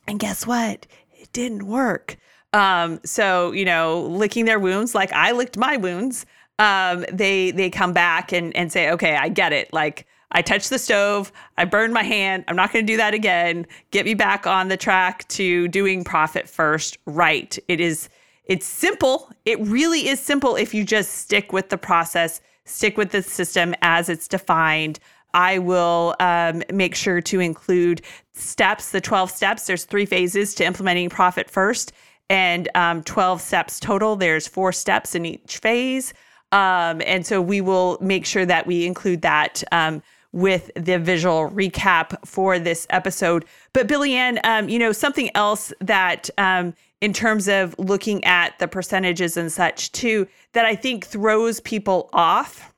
and 0.06 0.18
guess 0.18 0.46
what 0.46 0.86
it 1.12 1.32
didn't 1.32 1.66
work 1.66 2.16
um, 2.52 3.00
so 3.04 3.52
you 3.52 3.64
know 3.64 4.02
licking 4.02 4.44
their 4.44 4.58
wounds 4.58 4.94
like 4.94 5.12
i 5.12 5.32
licked 5.32 5.56
my 5.56 5.76
wounds 5.76 6.26
um, 6.58 7.04
they 7.12 7.50
they 7.50 7.68
come 7.68 7.92
back 7.92 8.32
and 8.32 8.54
and 8.56 8.72
say 8.72 8.90
okay 8.90 9.16
i 9.16 9.28
get 9.28 9.52
it 9.52 9.72
like 9.72 10.06
I 10.36 10.42
touched 10.42 10.68
the 10.68 10.80
stove. 10.80 11.30
I 11.56 11.64
burned 11.64 11.94
my 11.94 12.02
hand. 12.02 12.44
I'm 12.48 12.56
not 12.56 12.72
going 12.72 12.84
to 12.84 12.92
do 12.92 12.96
that 12.96 13.14
again. 13.14 13.68
Get 13.92 14.04
me 14.04 14.14
back 14.14 14.48
on 14.48 14.66
the 14.66 14.76
track 14.76 15.28
to 15.28 15.68
doing 15.68 16.02
profit 16.02 16.48
first 16.48 16.98
right. 17.06 17.56
It 17.68 17.80
is 17.80 18.08
it's 18.46 18.66
simple. 18.66 19.30
It 19.44 19.58
really 19.60 20.08
is 20.08 20.20
simple 20.20 20.56
if 20.56 20.74
you 20.74 20.84
just 20.84 21.12
stick 21.12 21.52
with 21.52 21.70
the 21.70 21.78
process, 21.78 22.40
stick 22.64 22.96
with 22.96 23.10
the 23.10 23.22
system 23.22 23.74
as 23.82 24.08
it's 24.08 24.28
defined. 24.28 24.98
I 25.34 25.58
will 25.58 26.14
um, 26.20 26.62
make 26.72 26.94
sure 26.94 27.20
to 27.20 27.40
include 27.40 28.02
steps, 28.32 28.90
the 28.90 29.00
12 29.00 29.30
steps. 29.30 29.66
There's 29.66 29.84
three 29.84 30.06
phases 30.06 30.54
to 30.56 30.64
implementing 30.64 31.10
profit 31.10 31.50
first, 31.50 31.92
and 32.30 32.68
um, 32.74 33.02
12 33.02 33.40
steps 33.40 33.80
total. 33.80 34.16
There's 34.16 34.46
four 34.46 34.72
steps 34.72 35.14
in 35.14 35.26
each 35.26 35.58
phase. 35.58 36.14
Um, 36.52 37.02
and 37.04 37.26
so 37.26 37.42
we 37.42 37.60
will 37.60 37.98
make 38.00 38.24
sure 38.24 38.46
that 38.46 38.66
we 38.66 38.86
include 38.86 39.22
that 39.22 39.64
um, 39.72 40.02
with 40.32 40.70
the 40.76 40.98
visual 40.98 41.50
recap 41.50 42.16
for 42.26 42.58
this 42.58 42.86
episode. 42.90 43.44
But 43.72 43.88
Billy 43.88 44.14
Ann, 44.14 44.38
um, 44.44 44.68
you 44.68 44.78
know, 44.78 44.92
something 44.92 45.30
else 45.34 45.72
that 45.80 46.30
um, 46.38 46.74
in 47.04 47.12
terms 47.12 47.48
of 47.48 47.74
looking 47.78 48.24
at 48.24 48.58
the 48.58 48.66
percentages 48.66 49.36
and 49.36 49.52
such 49.52 49.92
too 49.92 50.26
that 50.54 50.64
I 50.64 50.74
think 50.74 51.04
throws 51.04 51.60
people 51.60 52.08
off 52.14 52.72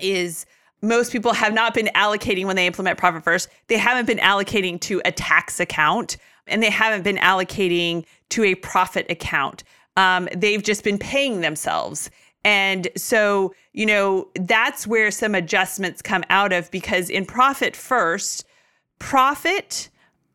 is 0.00 0.46
most 0.80 1.12
people 1.12 1.34
have 1.34 1.52
not 1.52 1.74
been 1.74 1.90
allocating 1.94 2.46
when 2.46 2.56
they 2.56 2.66
implement 2.66 2.96
profit 2.96 3.22
first. 3.24 3.50
They 3.66 3.76
haven't 3.76 4.06
been 4.06 4.20
allocating 4.20 4.80
to 4.80 5.02
a 5.04 5.12
tax 5.12 5.60
account 5.60 6.16
and 6.46 6.62
they 6.62 6.70
haven't 6.70 7.02
been 7.02 7.18
allocating 7.18 8.06
to 8.30 8.42
a 8.42 8.54
profit 8.54 9.04
account. 9.10 9.64
Um, 9.98 10.30
they've 10.34 10.62
just 10.62 10.82
been 10.82 10.96
paying 10.96 11.42
themselves. 11.42 12.10
And 12.46 12.88
so, 12.96 13.52
you 13.74 13.84
know, 13.84 14.28
that's 14.34 14.86
where 14.86 15.10
some 15.10 15.34
adjustments 15.34 16.00
come 16.00 16.24
out 16.30 16.54
of 16.54 16.70
because 16.70 17.10
in 17.10 17.26
profit 17.26 17.76
first, 17.76 18.46
profit 18.98 19.90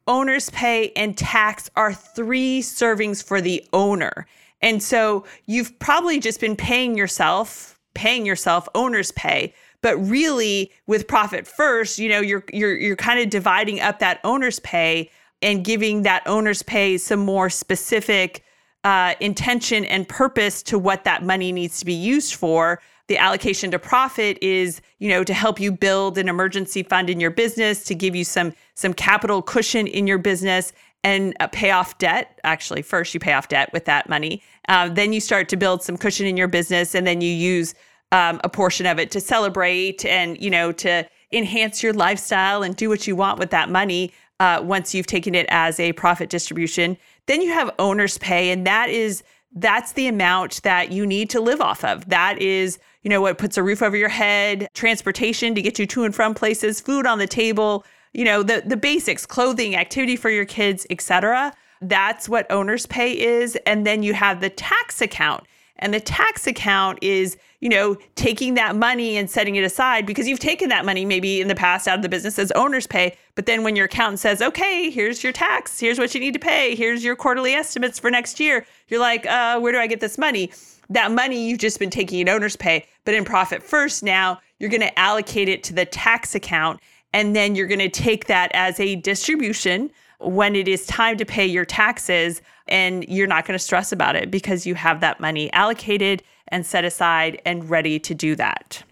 owner's 0.07 0.49
pay 0.49 0.91
and 0.95 1.17
tax 1.17 1.69
are 1.75 1.93
three 1.93 2.61
servings 2.61 3.23
for 3.23 3.41
the 3.41 3.65
owner. 3.73 4.27
And 4.61 4.81
so 4.81 5.25
you've 5.45 5.77
probably 5.79 6.19
just 6.19 6.39
been 6.39 6.55
paying 6.55 6.97
yourself, 6.97 7.79
paying 7.93 8.25
yourself 8.25 8.67
owner's 8.75 9.11
pay. 9.11 9.53
But 9.81 9.97
really 9.97 10.71
with 10.87 11.07
profit 11.07 11.45
first, 11.45 11.99
you 11.99 12.07
know, 12.07 12.21
you're 12.21 12.45
you're 12.53 12.75
you're 12.77 12.95
kind 12.95 13.19
of 13.19 13.29
dividing 13.29 13.81
up 13.81 13.99
that 13.99 14.21
owner's 14.23 14.59
pay 14.59 15.11
and 15.41 15.65
giving 15.65 16.03
that 16.03 16.23
owner's 16.25 16.63
pay 16.63 16.97
some 16.97 17.19
more 17.19 17.49
specific 17.49 18.45
uh, 18.85 19.15
intention 19.19 19.83
and 19.85 20.07
purpose 20.07 20.63
to 20.63 20.79
what 20.79 21.03
that 21.03 21.23
money 21.23 21.51
needs 21.51 21.79
to 21.79 21.85
be 21.85 21.93
used 21.93 22.35
for 22.35 22.81
the 23.07 23.17
allocation 23.17 23.71
to 23.71 23.79
profit 23.79 24.37
is 24.41 24.81
you 24.99 25.09
know 25.09 25.23
to 25.23 25.33
help 25.33 25.59
you 25.59 25.71
build 25.71 26.17
an 26.17 26.29
emergency 26.29 26.83
fund 26.83 27.09
in 27.09 27.19
your 27.19 27.31
business 27.31 27.83
to 27.85 27.95
give 27.95 28.15
you 28.15 28.23
some 28.23 28.53
some 28.75 28.93
capital 28.93 29.41
cushion 29.41 29.87
in 29.87 30.07
your 30.07 30.17
business 30.17 30.73
and 31.05 31.35
uh, 31.41 31.47
pay 31.47 31.71
off 31.71 31.97
debt. 31.97 32.39
Actually 32.43 32.81
first 32.81 33.13
you 33.13 33.19
pay 33.19 33.33
off 33.33 33.47
debt 33.47 33.71
with 33.73 33.85
that 33.85 34.09
money 34.09 34.41
uh, 34.69 34.89
then 34.89 35.13
you 35.13 35.19
start 35.19 35.49
to 35.49 35.57
build 35.57 35.83
some 35.83 35.97
cushion 35.97 36.25
in 36.25 36.37
your 36.37 36.47
business 36.47 36.95
and 36.95 37.05
then 37.05 37.21
you 37.21 37.29
use 37.29 37.75
um, 38.11 38.39
a 38.43 38.49
portion 38.49 38.85
of 38.85 38.99
it 38.99 39.11
to 39.11 39.19
celebrate 39.19 40.05
and 40.05 40.39
you 40.39 40.49
know 40.49 40.71
to 40.71 41.05
enhance 41.31 41.81
your 41.81 41.93
lifestyle 41.93 42.63
and 42.63 42.75
do 42.75 42.87
what 42.87 43.07
you 43.07 43.15
want 43.15 43.39
with 43.39 43.49
that 43.49 43.69
money 43.69 44.13
uh, 44.39 44.61
once 44.63 44.93
you've 44.93 45.07
taken 45.07 45.35
it 45.35 45.45
as 45.49 45.79
a 45.79 45.93
profit 45.93 46.29
distribution. 46.29 46.97
Then 47.27 47.41
you 47.41 47.51
have 47.51 47.71
owner's 47.79 48.17
pay 48.17 48.51
and 48.51 48.65
that 48.67 48.89
is 48.89 49.23
that's 49.55 49.91
the 49.93 50.07
amount 50.07 50.63
that 50.63 50.91
you 50.91 51.05
need 51.05 51.29
to 51.31 51.39
live 51.39 51.61
off 51.61 51.83
of. 51.83 52.09
That 52.09 52.41
is 52.41 52.79
you 53.03 53.09
know, 53.09 53.21
what 53.21 53.37
puts 53.37 53.57
a 53.57 53.63
roof 53.63 53.81
over 53.81 53.95
your 53.95 54.09
head, 54.09 54.67
transportation 54.73 55.53
to 55.55 55.61
get 55.61 55.77
you 55.77 55.85
to 55.85 56.03
and 56.03 56.15
from 56.15 56.33
places, 56.33 56.81
food 56.81 57.05
on 57.05 57.19
the 57.19 57.27
table, 57.27 57.85
you 58.13 58.25
know, 58.25 58.43
the 58.43 58.63
the 58.65 58.77
basics, 58.77 59.25
clothing, 59.25 59.75
activity 59.75 60.15
for 60.15 60.29
your 60.29 60.45
kids, 60.45 60.87
etc. 60.89 61.53
That's 61.81 62.29
what 62.29 62.49
owner's 62.51 62.85
pay 62.85 63.19
is. 63.19 63.57
And 63.65 63.85
then 63.85 64.03
you 64.03 64.13
have 64.13 64.39
the 64.39 64.49
tax 64.49 65.01
account. 65.01 65.43
And 65.77 65.93
the 65.93 65.99
tax 65.99 66.47
account 66.47 66.99
is, 67.01 67.35
you 67.59 67.67
know, 67.67 67.97
taking 68.15 68.53
that 68.53 68.75
money 68.75 69.17
and 69.17 69.29
setting 69.29 69.55
it 69.55 69.65
aside 69.65 70.05
because 70.05 70.27
you've 70.27 70.39
taken 70.39 70.69
that 70.69 70.85
money 70.85 71.03
maybe 71.03 71.41
in 71.41 71.49
the 71.49 71.55
past 71.55 71.87
out 71.89 71.97
of 71.97 72.03
the 72.03 72.09
business 72.09 72.39
as 72.39 72.51
owner's 72.51 72.87
pay. 72.87 73.17
But 73.35 73.47
then 73.47 73.63
when 73.63 73.75
your 73.75 73.85
accountant 73.85 74.19
says, 74.19 74.41
okay, 74.41 74.89
here's 74.89 75.23
your 75.23 75.33
tax, 75.33 75.79
here's 75.79 75.99
what 75.99 76.13
you 76.13 76.21
need 76.21 76.33
to 76.35 76.39
pay, 76.39 76.75
here's 76.75 77.03
your 77.03 77.17
quarterly 77.17 77.53
estimates 77.53 77.99
for 77.99 78.09
next 78.09 78.39
year, 78.39 78.65
you're 78.87 78.99
like, 78.99 79.25
uh, 79.25 79.59
where 79.59 79.73
do 79.73 79.79
I 79.79 79.87
get 79.87 79.99
this 79.99 80.17
money? 80.17 80.51
That 80.89 81.11
money 81.11 81.47
you've 81.47 81.59
just 81.59 81.79
been 81.79 81.89
taking 81.89 82.19
in 82.19 82.29
owner's 82.29 82.55
pay, 82.55 82.85
but 83.05 83.13
in 83.13 83.25
profit 83.25 83.63
first 83.63 84.03
now, 84.03 84.39
you're 84.59 84.69
going 84.69 84.81
to 84.81 84.99
allocate 84.99 85.49
it 85.49 85.63
to 85.65 85.73
the 85.73 85.85
tax 85.85 86.35
account 86.35 86.79
and 87.13 87.35
then 87.35 87.55
you're 87.55 87.67
going 87.67 87.79
to 87.79 87.89
take 87.89 88.25
that 88.25 88.51
as 88.53 88.79
a 88.79 88.95
distribution 88.95 89.91
when 90.19 90.55
it 90.55 90.67
is 90.67 90.85
time 90.87 91.17
to 91.17 91.25
pay 91.25 91.45
your 91.45 91.65
taxes 91.65 92.41
and 92.67 93.05
you're 93.07 93.27
not 93.27 93.45
going 93.45 93.57
to 93.57 93.63
stress 93.63 93.91
about 93.91 94.15
it 94.15 94.31
because 94.31 94.65
you 94.65 94.75
have 94.75 94.99
that 95.01 95.19
money 95.19 95.51
allocated 95.53 96.23
and 96.47 96.65
set 96.65 96.85
aside 96.85 97.41
and 97.45 97.69
ready 97.69 97.99
to 97.99 98.13
do 98.13 98.35
that. 98.35 98.83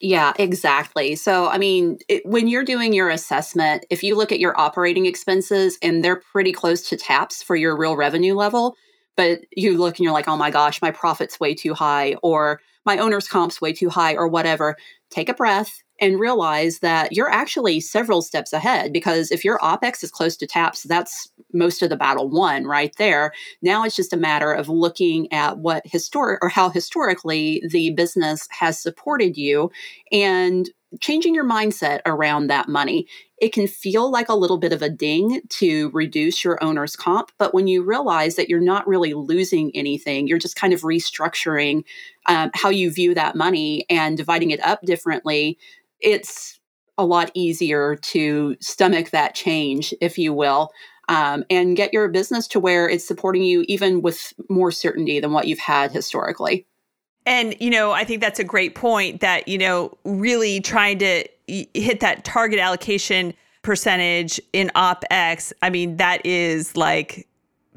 Yeah, 0.00 0.32
exactly. 0.38 1.14
So, 1.14 1.48
I 1.48 1.56
mean, 1.56 1.98
it, 2.08 2.26
when 2.26 2.48
you're 2.48 2.64
doing 2.64 2.92
your 2.92 3.08
assessment, 3.08 3.86
if 3.88 4.02
you 4.02 4.16
look 4.16 4.32
at 4.32 4.40
your 4.40 4.58
operating 4.60 5.06
expenses 5.06 5.78
and 5.80 6.04
they're 6.04 6.20
pretty 6.32 6.52
close 6.52 6.88
to 6.90 6.96
TAPS 6.96 7.42
for 7.42 7.56
your 7.56 7.76
real 7.76 7.96
revenue 7.96 8.34
level, 8.34 8.76
but 9.16 9.40
you 9.56 9.78
look 9.78 9.98
and 9.98 10.04
you're 10.04 10.12
like, 10.12 10.28
oh 10.28 10.36
my 10.36 10.50
gosh, 10.50 10.82
my 10.82 10.90
profit's 10.90 11.38
way 11.40 11.54
too 11.54 11.74
high, 11.74 12.16
or 12.22 12.60
my 12.84 12.98
owner's 12.98 13.28
comp's 13.28 13.60
way 13.60 13.72
too 13.72 13.88
high, 13.88 14.14
or 14.14 14.28
whatever, 14.28 14.76
take 15.10 15.28
a 15.28 15.34
breath 15.34 15.82
and 16.00 16.18
realize 16.18 16.80
that 16.80 17.12
you're 17.12 17.30
actually 17.30 17.78
several 17.80 18.20
steps 18.20 18.52
ahead 18.52 18.92
because 18.92 19.30
if 19.30 19.44
your 19.44 19.58
OPEX 19.60 20.02
is 20.02 20.10
close 20.10 20.36
to 20.36 20.46
TAPS, 20.46 20.82
that's 20.82 21.30
most 21.52 21.82
of 21.82 21.88
the 21.88 21.96
battle 21.96 22.28
won 22.28 22.64
right 22.64 22.94
there. 22.98 23.32
Now 23.62 23.84
it's 23.84 23.94
just 23.94 24.12
a 24.12 24.18
matter 24.18 24.52
of 24.52 24.68
looking 24.68 25.32
at 25.32 25.58
what 25.58 25.86
historic 25.86 26.40
or 26.42 26.48
how 26.48 26.68
historically 26.68 27.62
the 27.70 27.90
business 27.90 28.48
has 28.50 28.80
supported 28.80 29.36
you 29.36 29.70
and 30.10 30.68
changing 31.00 31.34
your 31.34 31.44
mindset 31.44 32.00
around 32.06 32.46
that 32.48 32.68
money. 32.68 33.06
It 33.38 33.52
can 33.52 33.66
feel 33.66 34.10
like 34.10 34.28
a 34.28 34.34
little 34.34 34.58
bit 34.58 34.72
of 34.72 34.82
a 34.82 34.88
ding 34.88 35.42
to 35.50 35.90
reduce 35.90 36.44
your 36.44 36.62
owner's 36.62 36.96
comp, 36.96 37.30
but 37.38 37.52
when 37.52 37.66
you 37.66 37.82
realize 37.82 38.36
that 38.36 38.48
you're 38.48 38.60
not 38.60 38.86
really 38.86 39.14
losing 39.14 39.70
anything, 39.74 40.26
you're 40.26 40.38
just 40.38 40.56
kind 40.56 40.72
of 40.72 40.82
restructuring 40.82 41.84
um, 42.26 42.50
how 42.54 42.70
you 42.70 42.90
view 42.90 43.14
that 43.14 43.36
money 43.36 43.84
and 43.90 44.16
dividing 44.16 44.50
it 44.50 44.64
up 44.64 44.80
differently 44.82 45.58
it's 46.04 46.60
a 46.98 47.04
lot 47.04 47.30
easier 47.34 47.96
to 47.96 48.56
stomach 48.60 49.10
that 49.10 49.34
change, 49.34 49.92
if 50.00 50.16
you 50.18 50.32
will, 50.32 50.70
um, 51.08 51.44
and 51.50 51.76
get 51.76 51.92
your 51.92 52.08
business 52.08 52.46
to 52.48 52.60
where 52.60 52.88
it's 52.88 53.06
supporting 53.06 53.42
you 53.42 53.64
even 53.66 54.00
with 54.00 54.32
more 54.48 54.70
certainty 54.70 55.18
than 55.18 55.32
what 55.32 55.48
you've 55.48 55.58
had 55.58 55.90
historically. 55.90 56.66
And, 57.26 57.54
you 57.58 57.70
know, 57.70 57.92
I 57.92 58.04
think 58.04 58.20
that's 58.20 58.38
a 58.38 58.44
great 58.44 58.74
point 58.74 59.20
that, 59.20 59.48
you 59.48 59.58
know, 59.58 59.96
really 60.04 60.60
trying 60.60 60.98
to 60.98 61.24
hit 61.46 62.00
that 62.00 62.24
target 62.24 62.58
allocation 62.58 63.34
percentage 63.62 64.40
in 64.52 64.70
OPEX. 64.74 65.52
I 65.62 65.70
mean, 65.70 65.96
that 65.96 66.24
is 66.24 66.76
like 66.76 67.26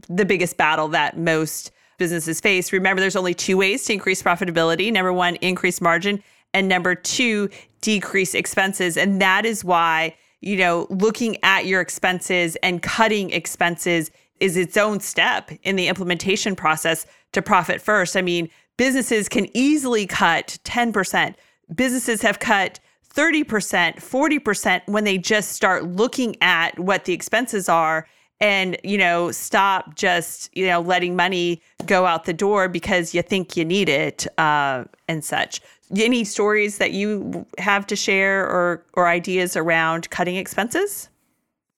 the 0.10 0.26
biggest 0.26 0.58
battle 0.58 0.90
that 0.90 1.18
most 1.18 1.72
businesses 1.98 2.40
face. 2.40 2.72
Remember, 2.72 3.00
there's 3.00 3.16
only 3.16 3.34
two 3.34 3.58
ways 3.58 3.86
to 3.86 3.94
increase 3.94 4.22
profitability. 4.22 4.92
Number 4.92 5.14
one, 5.14 5.36
increase 5.38 5.82
margin, 5.82 6.22
and 6.54 6.68
number 6.68 6.94
two, 6.94 7.50
decrease 7.82 8.36
expenses. 8.36 8.98
And 8.98 9.22
that 9.22 9.46
is 9.46 9.64
why, 9.64 10.16
you 10.42 10.58
know, 10.58 10.88
looking 10.90 11.38
at 11.44 11.66
your 11.66 11.82
expenses 11.82 12.56
and 12.58 12.82
cutting 12.82 13.32
expenses 13.32 14.12
is 14.40 14.56
its 14.56 14.78
own 14.78 15.00
step 15.00 15.52
in 15.64 15.76
the 15.76 15.88
implementation 15.88 16.56
process 16.56 17.06
to 17.32 17.42
profit 17.42 17.82
first. 17.82 18.16
I 18.16 18.22
mean, 18.22 18.50
businesses 18.78 19.28
can 19.28 19.48
easily 19.56 20.06
cut 20.06 20.58
10%. 20.64 21.36
Businesses 21.76 22.22
have 22.22 22.40
cut 22.40 22.80
30%, 23.14 23.96
40% 23.96 24.82
when 24.88 25.04
they 25.04 25.18
just 25.18 25.52
start 25.52 25.84
looking 25.86 26.36
at 26.42 26.78
what 26.80 27.06
the 27.06 27.14
expenses 27.14 27.68
are 27.68 28.08
and 28.40 28.78
you 28.84 29.00
know 29.00 29.32
stop 29.32 29.96
just 29.96 30.56
you 30.56 30.68
know 30.68 30.80
letting 30.80 31.16
money 31.16 31.60
go 31.88 32.06
out 32.06 32.26
the 32.26 32.34
door 32.34 32.70
because 32.70 33.16
you 33.16 33.24
think 33.24 33.58
you 33.58 33.66
need 33.66 33.90
it 33.90 34.28
uh, 34.38 34.84
and 35.08 35.26
such 35.26 35.60
any 35.96 36.24
stories 36.24 36.78
that 36.78 36.92
you 36.92 37.46
have 37.58 37.88
to 37.88 37.96
share 37.96 38.46
or 38.46 38.86
or 38.94 39.08
ideas 39.08 39.56
around 39.56 40.10
cutting 40.10 40.36
expenses? 40.36 41.10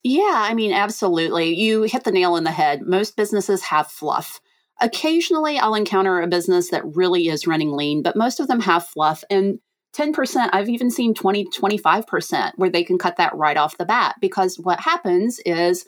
Yeah, 0.02 0.32
I 0.34 0.54
mean, 0.54 0.72
absolutely. 0.72 1.54
You 1.54 1.82
hit 1.82 2.04
the 2.04 2.12
nail 2.12 2.36
in 2.36 2.44
the 2.44 2.50
head. 2.50 2.82
Most 2.82 3.16
businesses 3.16 3.62
have 3.64 3.88
fluff. 3.88 4.40
Occasionally, 4.80 5.58
I'll 5.58 5.74
encounter 5.74 6.20
a 6.20 6.26
business 6.26 6.70
that 6.70 6.84
really 6.96 7.28
is 7.28 7.46
running 7.46 7.72
lean, 7.72 8.02
but 8.02 8.16
most 8.16 8.40
of 8.40 8.48
them 8.48 8.60
have 8.60 8.86
fluff. 8.86 9.22
And 9.30 9.58
10%, 9.94 10.50
I've 10.52 10.68
even 10.68 10.90
seen 10.90 11.14
20, 11.14 11.46
25% 11.46 12.52
where 12.56 12.70
they 12.70 12.84
can 12.84 12.96
cut 12.98 13.16
that 13.16 13.34
right 13.34 13.56
off 13.56 13.78
the 13.78 13.84
bat. 13.84 14.16
Because 14.20 14.58
what 14.58 14.80
happens 14.80 15.40
is 15.44 15.84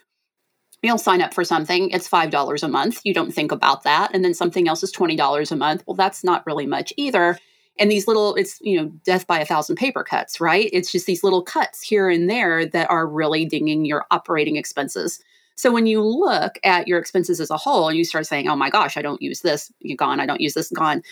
you'll 0.83 0.99
sign 0.99 1.23
up 1.23 1.33
for 1.33 1.45
something, 1.45 1.91
it's 1.91 2.09
$5 2.09 2.63
a 2.63 2.69
month. 2.69 3.01
You 3.05 3.15
don't 3.15 3.33
think 3.33 3.53
about 3.53 3.85
that. 3.85 4.11
And 4.13 4.25
then 4.25 4.35
something 4.35 4.69
else 4.69 4.83
is 4.83 4.93
$20 4.93 5.53
a 5.53 5.57
month. 5.57 5.85
Well, 5.87 5.95
that's 5.95 6.25
not 6.25 6.45
really 6.47 6.67
much 6.67 6.93
either 6.97 7.39
and 7.79 7.91
these 7.91 8.07
little 8.07 8.35
it's 8.35 8.59
you 8.61 8.81
know 8.81 8.89
death 9.05 9.27
by 9.27 9.41
a 9.41 9.45
thousand 9.45 9.77
paper 9.77 10.05
cuts 10.05 10.41
right 10.41 10.69
it's 10.73 10.93
just 10.93 11.07
these 11.07 11.25
little 11.25 11.43
cuts 11.43 11.83
here 11.83 12.09
and 12.09 12.29
there 12.29 12.67
that 12.67 12.91
are 12.91 13.07
really 13.07 13.45
dinging 13.45 13.85
your 13.85 14.05
operating 14.11 14.57
expenses 14.57 15.23
so 15.63 15.71
when 15.71 15.87
you 15.87 16.03
look 16.03 16.59
at 16.65 16.89
your 16.89 16.99
expenses 16.99 17.41
as 17.41 17.51
a 17.51 17.57
whole 17.57 17.89
and 17.89 17.97
you 17.97 18.05
start 18.05 18.27
saying 18.27 18.49
oh 18.49 18.57
my 18.57 18.69
gosh 18.69 18.97
i 18.97 19.03
don't 19.03 19.23
use 19.23 19.41
this 19.41 19.73
you're 19.81 19.97
gone 19.97 20.19
i 20.19 20.27
don't 20.27 20.41
use 20.41 20.55
this 20.55 20.71
gone 20.71 21.03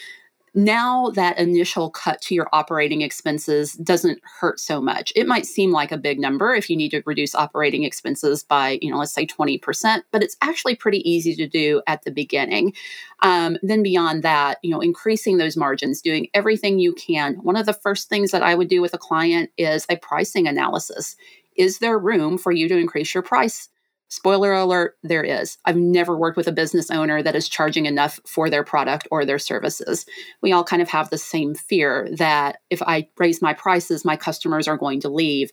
now 0.53 1.11
that 1.11 1.39
initial 1.39 1.91
cut 1.91 2.21
to 2.23 2.35
your 2.35 2.49
operating 2.53 3.03
expenses 3.03 3.75
doesn't 3.75 4.21
hurt 4.25 4.59
so 4.59 4.81
much. 4.81 5.13
It 5.15 5.29
might 5.29 5.47
seem 5.47 5.71
like 5.71 5.93
a 5.93 5.97
big 5.97 6.19
number 6.19 6.55
if 6.55 6.69
you 6.69 6.77
need 6.77 6.91
to 6.91 7.03
reduce 7.07 7.37
operating 7.37 7.85
expenses 7.85 8.43
by, 8.43 8.81
you 8.83 8.91
know, 8.91 8.99
let's 8.99 9.13
say 9.13 9.27
20%, 9.27 10.03
but 10.11 10.25
it's 10.25 10.37
actually 10.43 10.75
pretty 10.75 11.09
easy 11.09 11.37
to 11.37 11.47
do 11.47 11.83
at 11.87 12.03
the 12.03 12.11
beginning. 12.11 12.73
Um, 13.21 13.59
then 13.63 13.85
beyond 13.85 14.25
that, 14.25 14.59
you 14.63 14.73
know, 14.73 14.81
increasing 14.81 15.39
those 15.39 15.57
margins, 15.57 16.03
doing 16.03 16.27
everything 16.35 16.81
you 16.81 16.95
can. 16.95 17.35
One 17.37 17.57
of 17.57 17.67
the 17.67 17.73
first 17.73 18.09
things 18.09 18.33
that 18.33 18.43
I 18.43 18.57
would 18.57 18.69
do 18.69 18.81
with 18.81 18.93
a 18.93 18.99
client 18.99 19.51
is 19.57 19.87
a 19.89 19.99
pricing 19.99 20.49
analysis. 20.49 21.15
Is 21.57 21.79
there 21.79 21.99
room 21.99 22.39
for 22.39 22.51
you 22.51 22.69
to 22.69 22.77
increase 22.77 23.15
your 23.15 23.23
price? 23.23 23.69
Spoiler 24.11 24.53
alert, 24.53 24.97
there 25.05 25.23
is. 25.23 25.57
I've 25.65 25.77
never 25.77 26.19
worked 26.19 26.37
with 26.37 26.49
a 26.49 26.53
business 26.53 26.91
owner 26.91 27.23
that 27.23 27.37
is 27.37 27.49
charging 27.49 27.87
enough 27.87 28.19
for 28.27 28.51
their 28.51 28.65
product 28.65 29.07
or 29.13 29.25
their 29.25 29.39
services. 29.39 30.05
We 30.43 30.51
all 30.51 30.65
kind 30.65 30.83
of 30.83 30.89
have 30.89 31.11
the 31.11 31.19
same 31.19 31.55
fear 31.55 32.09
that 32.19 32.57
if 32.71 32.83
I 32.83 33.09
raise 33.19 33.41
my 33.41 33.55
prices, 33.55 34.05
my 34.05 34.17
customers 34.17 34.67
are 34.67 34.77
going 34.77 35.01
to 35.03 35.09
leave. 35.09 35.53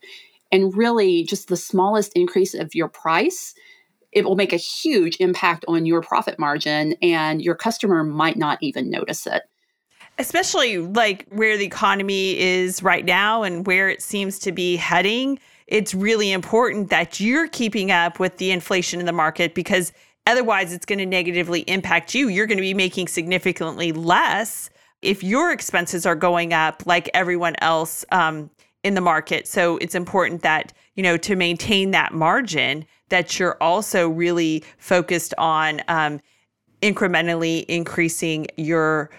And 0.52 0.76
really, 0.76 1.24
just 1.24 1.50
the 1.50 1.56
smallest 1.56 2.14
increase 2.16 2.56
of 2.56 2.74
your 2.74 2.88
price, 2.88 3.54
it 4.12 4.26
will 4.26 4.36
make 4.36 4.54
a 4.54 4.58
huge 4.58 5.18
impact 5.20 5.64
on 5.68 5.86
your 5.86 6.02
profit 6.02 6.40
margin, 6.40 6.96
and 7.00 7.44
your 7.44 7.56
customer 7.56 8.04
might 8.04 8.38
not 8.38 8.58
even 8.62 8.90
notice 8.90 9.28
it 9.28 9.44
especially 10.20 10.80
like 10.80 11.28
where 11.30 11.58
the 11.58 11.66
economy 11.66 12.36
is 12.40 12.82
right 12.82 13.06
now 13.06 13.44
and 13.44 13.68
where 13.68 13.88
it 13.88 14.02
seems 14.02 14.40
to 14.40 14.52
be 14.52 14.76
heading 14.76 15.38
it's 15.68 15.94
really 15.94 16.32
important 16.32 16.90
that 16.90 17.20
you're 17.20 17.48
keeping 17.48 17.92
up 17.92 18.20
with 18.20 18.38
the 18.38 18.52
inflation 18.52 19.00
in 19.00 19.06
the 19.06 19.12
market 19.12 19.54
because 19.54 19.92
otherwise 20.26 20.74
it's 20.74 20.86
going 20.86 21.00
to 21.00 21.06
negatively 21.06 21.62
impact 21.62 22.16
you. 22.16 22.30
You're 22.30 22.48
going 22.48 22.58
to 22.58 22.62
be 22.62 22.74
making 22.74 23.08
significantly 23.08 23.92
less 23.92 24.70
if 25.02 25.24
your 25.24 25.52
expenses 25.52 26.06
are 26.06 26.16
going 26.16 26.54
up 26.54 26.86
like 26.86 27.10
everyone 27.14 27.56
else 27.60 28.06
um, 28.12 28.50
in 28.84 28.94
the 28.94 29.02
market. 29.02 29.48
So 29.48 29.78
it's 29.78 29.96
important 29.96 30.42
that, 30.42 30.74
you 30.96 31.04
know, 31.04 31.18
to 31.18 31.36
maintain 31.36 31.92
that 31.92 32.14
margin, 32.14 32.86
that 33.10 33.38
you're 33.38 33.58
also 33.62 34.10
really 34.10 34.64
focused 34.78 35.34
on 35.38 35.82
um, 35.88 36.20
incrementally 36.82 37.66
increasing 37.66 38.48
your 38.56 39.10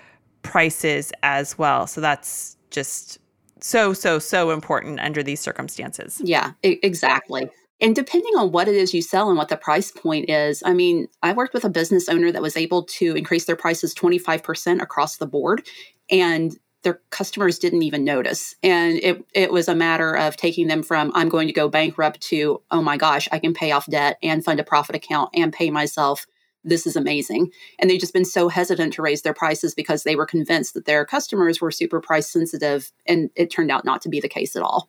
prices 0.42 1.12
as 1.22 1.58
well. 1.58 1.86
So 1.86 2.00
that's 2.00 2.56
just 2.70 3.18
so 3.60 3.92
so 3.92 4.18
so 4.18 4.50
important 4.50 5.00
under 5.00 5.22
these 5.22 5.40
circumstances. 5.40 6.20
Yeah 6.24 6.52
exactly. 6.62 7.48
And 7.80 7.94
depending 7.94 8.32
on 8.36 8.50
what 8.50 8.66
it 8.66 8.74
is 8.74 8.92
you 8.92 9.02
sell 9.02 9.28
and 9.28 9.38
what 9.38 9.48
the 9.48 9.56
price 9.56 9.90
point 9.92 10.28
is 10.28 10.62
i 10.66 10.72
mean 10.72 11.08
i 11.22 11.32
worked 11.32 11.54
with 11.54 11.64
a 11.64 11.70
business 11.70 12.08
owner 12.08 12.32
that 12.32 12.42
was 12.42 12.56
able 12.56 12.84
to 12.84 13.14
increase 13.14 13.44
their 13.44 13.56
prices 13.56 13.94
25% 13.94 14.82
across 14.82 15.16
the 15.16 15.26
board 15.26 15.66
and 16.10 16.58
their 16.82 17.00
customers 17.10 17.58
didn't 17.58 17.82
even 17.82 18.04
notice. 18.04 18.54
And 18.62 18.98
it, 18.98 19.24
it 19.34 19.52
was 19.52 19.68
a 19.68 19.74
matter 19.74 20.16
of 20.16 20.36
taking 20.36 20.68
them 20.68 20.82
from 20.82 21.12
i'm 21.14 21.28
going 21.28 21.48
to 21.48 21.52
go 21.52 21.68
bankrupt 21.68 22.20
to 22.22 22.62
oh 22.70 22.82
my 22.82 22.96
gosh 22.96 23.28
i 23.32 23.38
can 23.38 23.54
pay 23.54 23.72
off 23.72 23.86
debt 23.86 24.18
and 24.22 24.44
fund 24.44 24.60
a 24.60 24.64
profit 24.64 24.96
account 24.96 25.30
and 25.34 25.52
pay 25.52 25.70
myself 25.70 26.26
this 26.64 26.86
is 26.86 26.96
amazing. 26.96 27.50
And 27.78 27.88
they've 27.88 28.00
just 28.00 28.12
been 28.12 28.24
so 28.24 28.48
hesitant 28.48 28.92
to 28.94 29.02
raise 29.02 29.22
their 29.22 29.34
prices 29.34 29.74
because 29.74 30.02
they 30.02 30.16
were 30.16 30.26
convinced 30.26 30.74
that 30.74 30.84
their 30.84 31.04
customers 31.04 31.60
were 31.60 31.70
super 31.70 32.00
price 32.00 32.30
sensitive. 32.30 32.92
And 33.06 33.30
it 33.36 33.50
turned 33.50 33.70
out 33.70 33.84
not 33.84 34.02
to 34.02 34.08
be 34.08 34.20
the 34.20 34.28
case 34.28 34.56
at 34.56 34.62
all. 34.62 34.88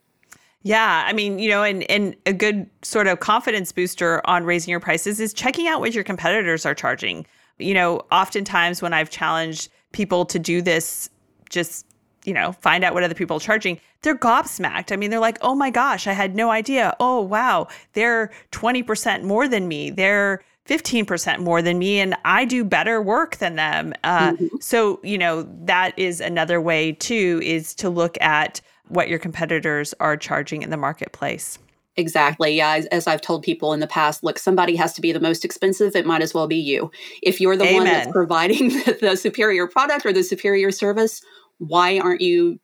Yeah, 0.61 1.05
I 1.07 1.13
mean, 1.13 1.39
you 1.39 1.49
know, 1.49 1.63
and 1.63 1.89
and 1.89 2.15
a 2.25 2.33
good 2.33 2.69
sort 2.81 3.07
of 3.07 3.21
confidence 3.21 3.71
booster 3.71 4.21
on 4.25 4.43
raising 4.43 4.71
your 4.71 4.81
prices 4.81 5.19
is 5.19 5.33
checking 5.33 5.67
out 5.67 5.79
what 5.79 5.93
your 5.93 6.03
competitors 6.03 6.65
are 6.65 6.75
charging. 6.75 7.25
You 7.59 7.73
know, 7.73 8.01
oftentimes 8.11 8.81
when 8.81 8.93
I've 8.93 9.09
challenged 9.09 9.69
people 9.93 10.25
to 10.25 10.37
do 10.37 10.61
this, 10.61 11.09
just 11.49 11.85
you 12.25 12.33
know, 12.33 12.51
find 12.51 12.83
out 12.83 12.93
what 12.93 13.03
other 13.03 13.15
people 13.15 13.37
are 13.37 13.39
charging, 13.39 13.79
they're 14.01 14.17
gobsmacked. 14.17 14.91
I 14.91 14.97
mean, 14.97 15.09
they're 15.09 15.21
like, 15.21 15.37
"Oh 15.41 15.55
my 15.55 15.69
gosh, 15.69 16.07
I 16.07 16.13
had 16.13 16.35
no 16.35 16.51
idea. 16.51 16.93
Oh 16.99 17.21
wow, 17.21 17.67
they're 17.93 18.29
20% 18.51 19.23
more 19.23 19.47
than 19.47 19.69
me. 19.69 19.89
They're 19.89 20.43
15% 20.69 21.39
more 21.39 21.61
than 21.61 21.79
me 21.79 21.99
and 21.99 22.15
I 22.25 22.45
do 22.45 22.63
better 22.63 23.01
work 23.01 23.37
than 23.37 23.55
them. 23.55 23.93
Uh, 24.03 24.33
mm-hmm. 24.33 24.47
So, 24.59 24.99
you 25.03 25.17
know, 25.17 25.43
that 25.63 25.97
is 25.97 26.21
another 26.21 26.61
way 26.61 26.93
too, 26.93 27.41
is 27.43 27.73
to 27.75 27.89
look 27.89 28.17
at 28.21 28.61
what 28.87 29.09
your 29.09 29.19
competitors 29.19 29.93
are 29.99 30.15
charging 30.15 30.61
in 30.61 30.69
the 30.69 30.77
marketplace. 30.77 31.59
Exactly. 31.95 32.55
Yeah. 32.55 32.75
As, 32.75 32.85
as, 32.87 33.07
I've 33.07 33.21
told 33.21 33.43
people 33.43 33.73
in 33.73 33.81
the 33.81 33.87
past, 33.87 34.23
look, 34.23 34.39
somebody 34.39 34.75
has 34.77 34.93
to 34.93 35.01
be 35.01 35.11
the 35.11 35.19
most 35.19 35.43
expensive. 35.43 35.95
It 35.95 36.05
might 36.05 36.21
as 36.21 36.33
well 36.33 36.47
be 36.47 36.55
you. 36.55 36.91
If 37.21 37.41
you're 37.41 37.57
the 37.57 37.65
Amen. 37.65 37.75
one 37.75 37.85
that's 37.85 38.11
providing 38.11 38.69
the, 38.85 38.97
the 39.01 39.15
superior 39.17 39.67
product 39.67 40.05
or 40.05 40.13
the 40.13 40.23
superior 40.23 40.71
service, 40.71 41.21
why 41.57 41.99
aren't 41.99 42.21
you 42.21 42.59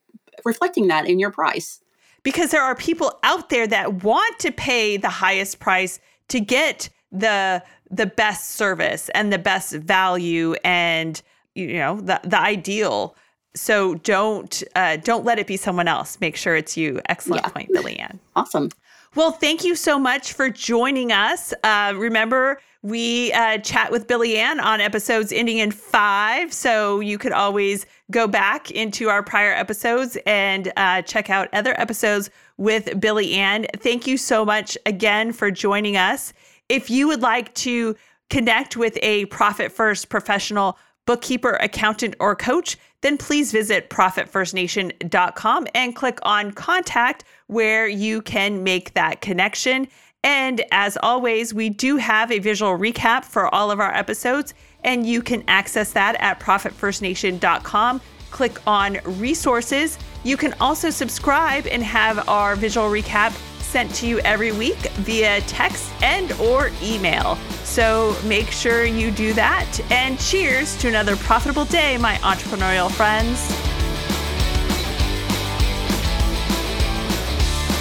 reflecting 0.46 0.88
that 0.88 1.08
in 1.08 1.20
your 1.20 1.32
price. 1.32 1.82
Because 2.24 2.52
there 2.52 2.64
are 2.64 2.76
people 2.76 3.20
out 3.24 3.50
there 3.50 3.68
that 3.68 4.04
want 4.04 4.40
to 4.40 4.52
pay 4.52 4.98
the 4.98 5.10
highest 5.10 5.60
price 5.60 6.00
to 6.30 6.40
get 6.40 6.90
the 7.12 7.64
the 7.90 8.06
best 8.06 8.52
service 8.52 9.10
and 9.10 9.32
the 9.32 9.38
best 9.38 9.74
value 9.74 10.54
and 10.64 11.22
you 11.54 11.74
know 11.74 12.00
the 12.00 12.20
the 12.24 12.40
ideal. 12.40 13.16
So 13.56 13.96
don't 13.96 14.64
uh, 14.76 14.98
don't 14.98 15.24
let 15.24 15.40
it 15.40 15.48
be 15.48 15.58
someone 15.58 15.88
else. 15.88 16.20
Make 16.20 16.36
sure 16.36 16.56
it's 16.56 16.76
you. 16.76 17.02
Excellent 17.08 17.44
yeah. 17.46 17.50
point, 17.50 17.70
Billy 17.72 17.98
Ann. 17.98 18.20
Awesome. 18.36 18.70
Well, 19.16 19.32
thank 19.32 19.64
you 19.64 19.76
so 19.76 19.98
much 19.98 20.34
for 20.34 20.50
joining 20.50 21.14
us. 21.14 21.54
Uh, 21.64 21.94
remember, 21.96 22.60
we 22.82 23.32
uh, 23.32 23.60
chat 23.60 23.90
with 23.90 24.08
Billy 24.08 24.38
Ann 24.38 24.60
on 24.60 24.82
episodes 24.82 25.32
ending 25.32 25.58
in 25.60 25.72
five. 25.72 26.52
So 26.54 27.00
you 27.00 27.18
could 27.18 27.32
always 27.32 27.86
go 28.12 28.28
back 28.28 28.72
into 28.72 29.10
our 29.10 29.24
prior 29.24 29.54
episodes 29.54 30.18
and 30.26 30.72
uh, 30.76 31.02
check 31.02 31.30
out 31.30 31.48
other 31.54 31.80
episodes 31.80 32.30
with 32.58 33.00
Billy 33.00 33.34
Ann. 33.36 33.66
Thank 33.78 34.06
you 34.06 34.18
so 34.18 34.44
much 34.44 34.78
again 34.86 35.32
for 35.32 35.50
joining 35.50 35.96
us. 35.96 36.34
If 36.70 36.90
you 36.90 37.08
would 37.08 37.22
like 37.22 37.54
to 37.56 37.96
connect 38.30 38.76
with 38.76 38.98
a 39.04 39.26
Profit 39.26 39.72
First 39.72 40.10
professional 40.10 40.80
bookkeeper, 41.06 41.52
accountant, 41.62 42.16
or 42.20 42.36
coach, 42.36 42.78
then 43.02 43.18
please 43.18 43.52
visit 43.52 43.92
profitfirstnation.com 43.92 45.68
and 45.76 45.96
click 45.96 46.18
on 46.24 46.52
contact 46.52 47.24
where 47.46 47.88
you 47.88 48.24
can 48.24 48.64
make 48.64 48.96
that 48.96 49.22
connection. 49.22 49.88
And 50.24 50.64
as 50.72 50.98
always, 51.04 51.54
we 51.54 51.70
do 51.70 51.98
have 51.98 52.32
a 52.32 52.40
visual 52.40 52.80
recap 52.80 53.26
for 53.26 53.54
all 53.54 53.70
of 53.70 53.80
our 53.80 53.94
episodes, 53.94 54.56
and 54.84 55.06
you 55.06 55.22
can 55.22 55.44
access 55.48 55.92
that 55.92 56.16
at 56.16 56.40
profitfirstnation.com. 56.40 58.02
Click 58.32 58.68
on 58.68 58.98
resources. 59.20 60.00
You 60.24 60.36
can 60.36 60.56
also 60.60 60.90
subscribe 60.90 61.68
and 61.68 61.84
have 61.84 62.28
our 62.28 62.56
visual 62.56 62.90
recap 62.90 63.40
sent 63.76 63.94
to 63.94 64.08
you 64.08 64.20
every 64.20 64.54
week 64.54 64.80
via 65.04 65.42
text 65.42 65.92
and 66.02 66.32
or 66.40 66.72
email. 66.82 67.36
So 67.66 68.16
make 68.24 68.50
sure 68.50 68.86
you 68.86 69.12
do 69.12 69.34
that. 69.34 69.68
And 69.92 70.18
cheers 70.18 70.78
to 70.78 70.88
another 70.88 71.18
profitable 71.18 71.66
day, 71.66 71.98
my 71.98 72.16
entrepreneurial 72.20 72.90
friends. 72.90 73.38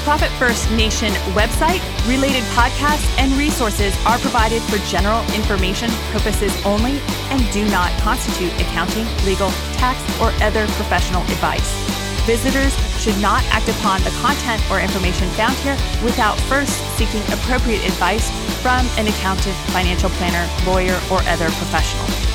Profit 0.03 0.33
First 0.33 0.69
Nation 0.73 1.13
website, 1.33 1.81
related 2.09 2.43
podcasts, 2.59 3.09
and 3.17 3.31
resources 3.35 3.95
are 4.05 4.19
provided 4.19 4.63
for 4.63 4.79
general 4.91 5.23
information 5.33 5.91
purposes 6.11 6.53
only 6.67 6.99
and 7.31 7.53
do 7.53 7.65
not 7.71 7.93
constitute 8.01 8.53
accounting, 8.61 9.07
legal, 9.25 9.51
tax, 9.79 10.01
or 10.21 10.33
other 10.43 10.67
professional 10.75 11.23
advice. 11.23 12.04
Visitors 12.27 12.75
should 12.99 13.19
not 13.19 13.45
act 13.53 13.69
upon 13.69 14.03
the 14.03 14.11
content 14.23 14.63
or 14.71 14.81
information 14.81 15.29
found 15.31 15.55
here 15.57 15.77
without 16.03 16.41
first 16.43 16.73
seeking 16.97 17.21
appropriate 17.31 17.85
advice 17.85 18.31
from 18.63 18.87
an 18.97 19.07
accountant, 19.09 19.55
financial 19.77 20.09
planner, 20.11 20.49
lawyer, 20.65 20.99
or 21.11 21.21
other 21.29 21.51
professional. 21.61 22.34